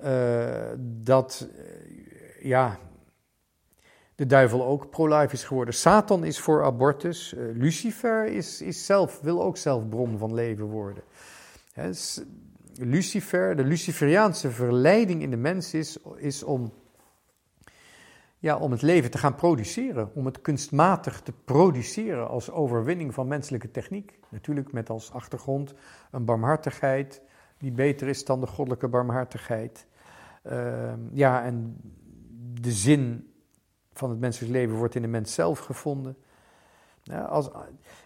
uh, 0.04 0.70
dat 0.78 1.48
uh, 1.56 2.44
ja, 2.44 2.78
de 4.22 4.28
duivel 4.28 4.64
ook 4.64 4.90
pro-life 4.90 5.34
is 5.34 5.44
geworden. 5.44 5.74
Satan 5.74 6.24
is 6.24 6.38
voor 6.38 6.64
abortus, 6.64 7.34
uh, 7.34 7.56
Lucifer 7.56 8.26
is, 8.26 8.60
is 8.60 8.86
zelf, 8.86 9.20
wil 9.20 9.42
ook 9.42 9.56
zelf 9.56 9.88
bron 9.88 10.18
van 10.18 10.34
leven 10.34 10.64
worden. 10.64 11.02
Lucifer, 12.74 13.56
de 13.56 13.64
Luciferiaanse 13.64 14.50
verleiding 14.50 15.22
in 15.22 15.30
de 15.30 15.36
mens 15.36 15.74
is, 15.74 15.98
is 16.16 16.42
om 16.42 16.72
ja, 18.38 18.56
om 18.56 18.70
het 18.70 18.82
leven 18.82 19.10
te 19.10 19.18
gaan 19.18 19.34
produceren, 19.34 20.10
om 20.14 20.24
het 20.24 20.40
kunstmatig 20.40 21.20
te 21.20 21.32
produceren 21.44 22.28
als 22.28 22.50
overwinning 22.50 23.14
van 23.14 23.28
menselijke 23.28 23.70
techniek. 23.70 24.18
Natuurlijk 24.28 24.72
met 24.72 24.90
als 24.90 25.12
achtergrond 25.12 25.74
een 26.10 26.24
barmhartigheid 26.24 27.22
die 27.58 27.72
beter 27.72 28.08
is 28.08 28.24
dan 28.24 28.40
de 28.40 28.46
goddelijke 28.46 28.88
barmhartigheid. 28.88 29.86
Uh, 30.46 30.92
ja, 31.12 31.44
en 31.44 31.76
de 32.60 32.72
zin 32.72 33.31
van 33.92 34.10
het 34.10 34.20
menselijk 34.20 34.52
leven 34.52 34.76
wordt 34.76 34.94
in 34.94 35.02
de 35.02 35.08
mens 35.08 35.34
zelf 35.34 35.58
gevonden. 35.58 36.16
Als, 37.28 37.50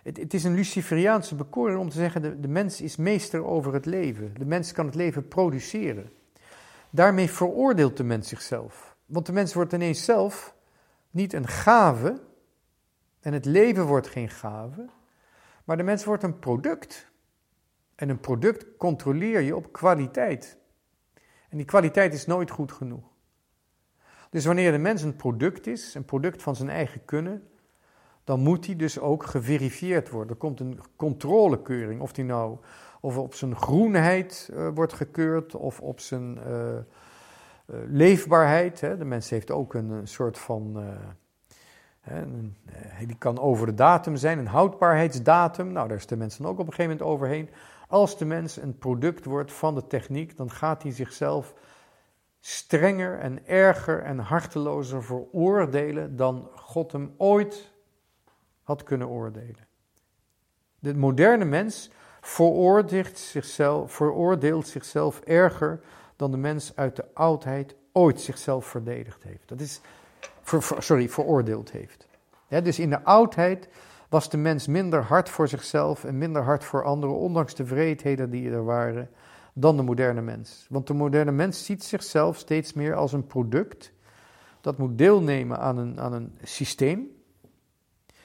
het, 0.02 0.16
het, 0.16 0.34
is 0.34 0.44
een 0.44 0.54
Luciferiaanse 0.54 1.34
bekoring 1.34 1.78
om 1.78 1.88
te 1.88 1.96
zeggen, 1.96 2.22
de, 2.22 2.40
de 2.40 2.48
mens 2.48 2.80
is 2.80 2.96
meester 2.96 3.44
over 3.44 3.72
het 3.72 3.86
leven. 3.86 4.34
De 4.38 4.44
mens 4.44 4.72
kan 4.72 4.86
het 4.86 4.94
leven 4.94 5.28
produceren. 5.28 6.10
Daarmee 6.90 7.30
veroordeelt 7.30 7.96
de 7.96 8.04
mens 8.04 8.28
zichzelf. 8.28 8.96
Want 9.06 9.26
de 9.26 9.32
mens 9.32 9.54
wordt 9.54 9.72
ineens 9.72 10.04
zelf 10.04 10.54
niet 11.10 11.32
een 11.32 11.48
gave, 11.48 12.20
en 13.20 13.32
het 13.32 13.44
leven 13.44 13.86
wordt 13.86 14.06
geen 14.06 14.28
gave, 14.28 14.86
maar 15.64 15.76
de 15.76 15.82
mens 15.82 16.04
wordt 16.04 16.22
een 16.22 16.38
product. 16.38 17.10
En 17.94 18.08
een 18.08 18.20
product 18.20 18.76
controleer 18.76 19.40
je 19.40 19.56
op 19.56 19.72
kwaliteit. 19.72 20.58
En 21.48 21.56
die 21.56 21.66
kwaliteit 21.66 22.14
is 22.14 22.26
nooit 22.26 22.50
goed 22.50 22.72
genoeg. 22.72 23.15
Dus 24.36 24.44
wanneer 24.44 24.72
de 24.72 24.78
mens 24.78 25.02
een 25.02 25.16
product 25.16 25.66
is, 25.66 25.94
een 25.94 26.04
product 26.04 26.42
van 26.42 26.56
zijn 26.56 26.68
eigen 26.68 27.04
kunnen, 27.04 27.42
dan 28.24 28.40
moet 28.40 28.66
hij 28.66 28.76
dus 28.76 28.98
ook 28.98 29.24
geverifieerd 29.24 30.10
worden. 30.10 30.30
Er 30.30 30.36
komt 30.36 30.60
een 30.60 30.80
controlekeuring, 30.96 32.00
of 32.00 32.12
die 32.12 32.24
nou 32.24 32.56
of 33.00 33.16
op 33.16 33.34
zijn 33.34 33.56
groenheid 33.56 34.50
uh, 34.52 34.68
wordt 34.74 34.92
gekeurd, 34.92 35.54
of 35.54 35.80
op 35.80 36.00
zijn 36.00 36.38
uh, 36.48 36.54
uh, 36.68 36.76
leefbaarheid. 37.88 38.80
Hè. 38.80 38.96
De 38.96 39.04
mens 39.04 39.30
heeft 39.30 39.50
ook 39.50 39.74
een, 39.74 40.00
soort 40.08 40.38
van. 40.38 40.84
Een, 42.04 42.56
die 43.06 43.18
kan 43.18 43.38
over 43.38 43.66
de 43.66 43.74
datum 43.74 44.16
zijn, 44.16 44.38
een 44.38 44.46
houdbaarheidsdatum. 44.46 45.72
Nou, 45.72 45.88
daar 45.88 45.96
is 45.96 46.06
de 46.06 46.16
mens 46.16 46.36
dan 46.36 46.46
ook 46.46 46.58
op 46.58 46.66
een 46.66 46.72
gegeven 46.72 46.96
moment 46.96 47.14
overheen. 47.14 47.48
Als 47.88 48.18
de 48.18 48.24
mens 48.24 48.56
een 48.56 48.78
product 48.78 49.24
wordt 49.24 49.52
van 49.52 49.74
de 49.74 49.86
techniek, 49.86 50.36
dan 50.36 50.50
gaat 50.50 50.82
hij 50.82 50.92
zichzelf 50.92 51.54
strenger 52.48 53.18
en 53.18 53.46
erger 53.46 54.02
en 54.02 54.18
hartelozer 54.18 55.04
veroordelen 55.04 56.16
dan 56.16 56.48
God 56.54 56.92
hem 56.92 57.14
ooit 57.16 57.72
had 58.62 58.82
kunnen 58.82 59.08
oordelen. 59.08 59.66
De 60.78 60.94
moderne 60.94 61.44
mens 61.44 61.90
veroordeelt 62.20 63.18
zichzelf, 63.18 63.92
veroordeelt 63.92 64.68
zichzelf 64.68 65.20
erger 65.20 65.80
dan 66.16 66.30
de 66.30 66.36
mens 66.36 66.76
uit 66.76 66.96
de 66.96 67.04
oudheid 67.14 67.74
ooit 67.92 68.20
zichzelf 68.20 68.66
verdedigd 68.66 69.22
heeft. 69.22 69.48
Dat 69.48 69.60
is, 69.60 69.80
sorry, 70.78 71.08
veroordeeld 71.08 71.70
heeft. 71.70 72.06
dus 72.48 72.78
in 72.78 72.90
de 72.90 73.02
oudheid 73.04 73.68
was 74.08 74.30
de 74.30 74.36
mens 74.36 74.66
minder 74.66 75.02
hard 75.02 75.28
voor 75.28 75.48
zichzelf 75.48 76.04
en 76.04 76.18
minder 76.18 76.42
hard 76.42 76.64
voor 76.64 76.84
anderen, 76.84 77.16
ondanks 77.16 77.54
de 77.54 77.66
vreedheden 77.66 78.30
die 78.30 78.50
er 78.50 78.64
waren, 78.64 79.10
dan 79.58 79.76
de 79.76 79.82
moderne 79.82 80.20
mens. 80.20 80.66
Want 80.68 80.86
de 80.86 80.94
moderne 80.94 81.32
mens 81.32 81.64
ziet 81.64 81.84
zichzelf 81.84 82.36
steeds 82.36 82.72
meer 82.72 82.94
als 82.94 83.12
een 83.12 83.26
product 83.26 83.92
dat 84.60 84.78
moet 84.78 84.98
deelnemen 84.98 85.58
aan 85.58 85.78
een, 85.78 86.00
aan 86.00 86.12
een 86.12 86.38
systeem. 86.42 87.10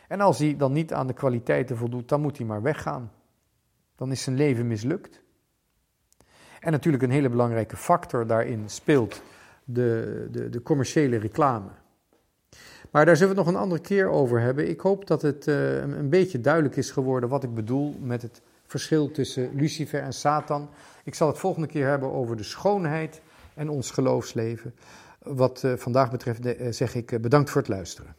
En 0.07 0.21
als 0.21 0.39
hij 0.39 0.57
dan 0.57 0.71
niet 0.71 0.93
aan 0.93 1.07
de 1.07 1.13
kwaliteiten 1.13 1.77
voldoet, 1.77 2.09
dan 2.09 2.21
moet 2.21 2.37
hij 2.37 2.45
maar 2.45 2.61
weggaan. 2.61 3.11
Dan 3.95 4.11
is 4.11 4.23
zijn 4.23 4.35
leven 4.35 4.67
mislukt. 4.67 5.21
En 6.59 6.71
natuurlijk 6.71 7.03
een 7.03 7.11
hele 7.11 7.29
belangrijke 7.29 7.77
factor 7.77 8.27
daarin 8.27 8.69
speelt 8.69 9.21
de, 9.63 10.27
de, 10.31 10.49
de 10.49 10.61
commerciële 10.61 11.17
reclame. 11.17 11.69
Maar 12.91 13.05
daar 13.05 13.17
zullen 13.17 13.33
we 13.33 13.39
het 13.39 13.45
nog 13.45 13.55
een 13.55 13.61
andere 13.61 13.81
keer 13.81 14.09
over 14.09 14.39
hebben. 14.41 14.69
Ik 14.69 14.79
hoop 14.79 15.07
dat 15.07 15.21
het 15.21 15.47
uh, 15.47 15.77
een 15.77 16.09
beetje 16.09 16.41
duidelijk 16.41 16.75
is 16.75 16.91
geworden 16.91 17.29
wat 17.29 17.43
ik 17.43 17.53
bedoel 17.53 17.95
met 17.99 18.21
het 18.21 18.41
verschil 18.71 19.11
tussen 19.11 19.55
Lucifer 19.55 20.01
en 20.01 20.13
Satan. 20.13 20.69
Ik 21.03 21.15
zal 21.15 21.27
het 21.27 21.37
volgende 21.37 21.67
keer 21.67 21.87
hebben 21.87 22.11
over 22.11 22.37
de 22.37 22.43
schoonheid 22.43 23.21
en 23.53 23.69
ons 23.69 23.91
geloofsleven. 23.91 24.75
Wat 25.19 25.63
uh, 25.65 25.73
vandaag 25.75 26.11
betreft 26.11 26.45
uh, 26.45 26.71
zeg 26.71 26.95
ik 26.95 27.21
bedankt 27.21 27.49
voor 27.49 27.61
het 27.61 27.69
luisteren. 27.69 28.15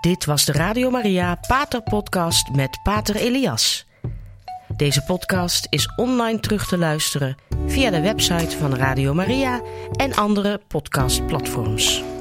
Dit 0.00 0.24
was 0.24 0.44
de 0.44 0.52
Radio 0.52 0.90
Maria 0.90 1.38
Pater 1.46 1.82
Podcast 1.82 2.54
met 2.54 2.80
Pater 2.82 3.16
Elias. 3.16 3.86
Deze 4.76 5.04
podcast 5.04 5.66
is 5.70 5.92
online 5.96 6.40
terug 6.40 6.68
te 6.68 6.78
luisteren 6.78 7.36
via 7.66 7.90
de 7.90 8.00
website 8.00 8.56
van 8.56 8.74
Radio 8.74 9.14
Maria 9.14 9.60
en 9.92 10.14
andere 10.14 10.60
podcastplatforms. 10.68 12.17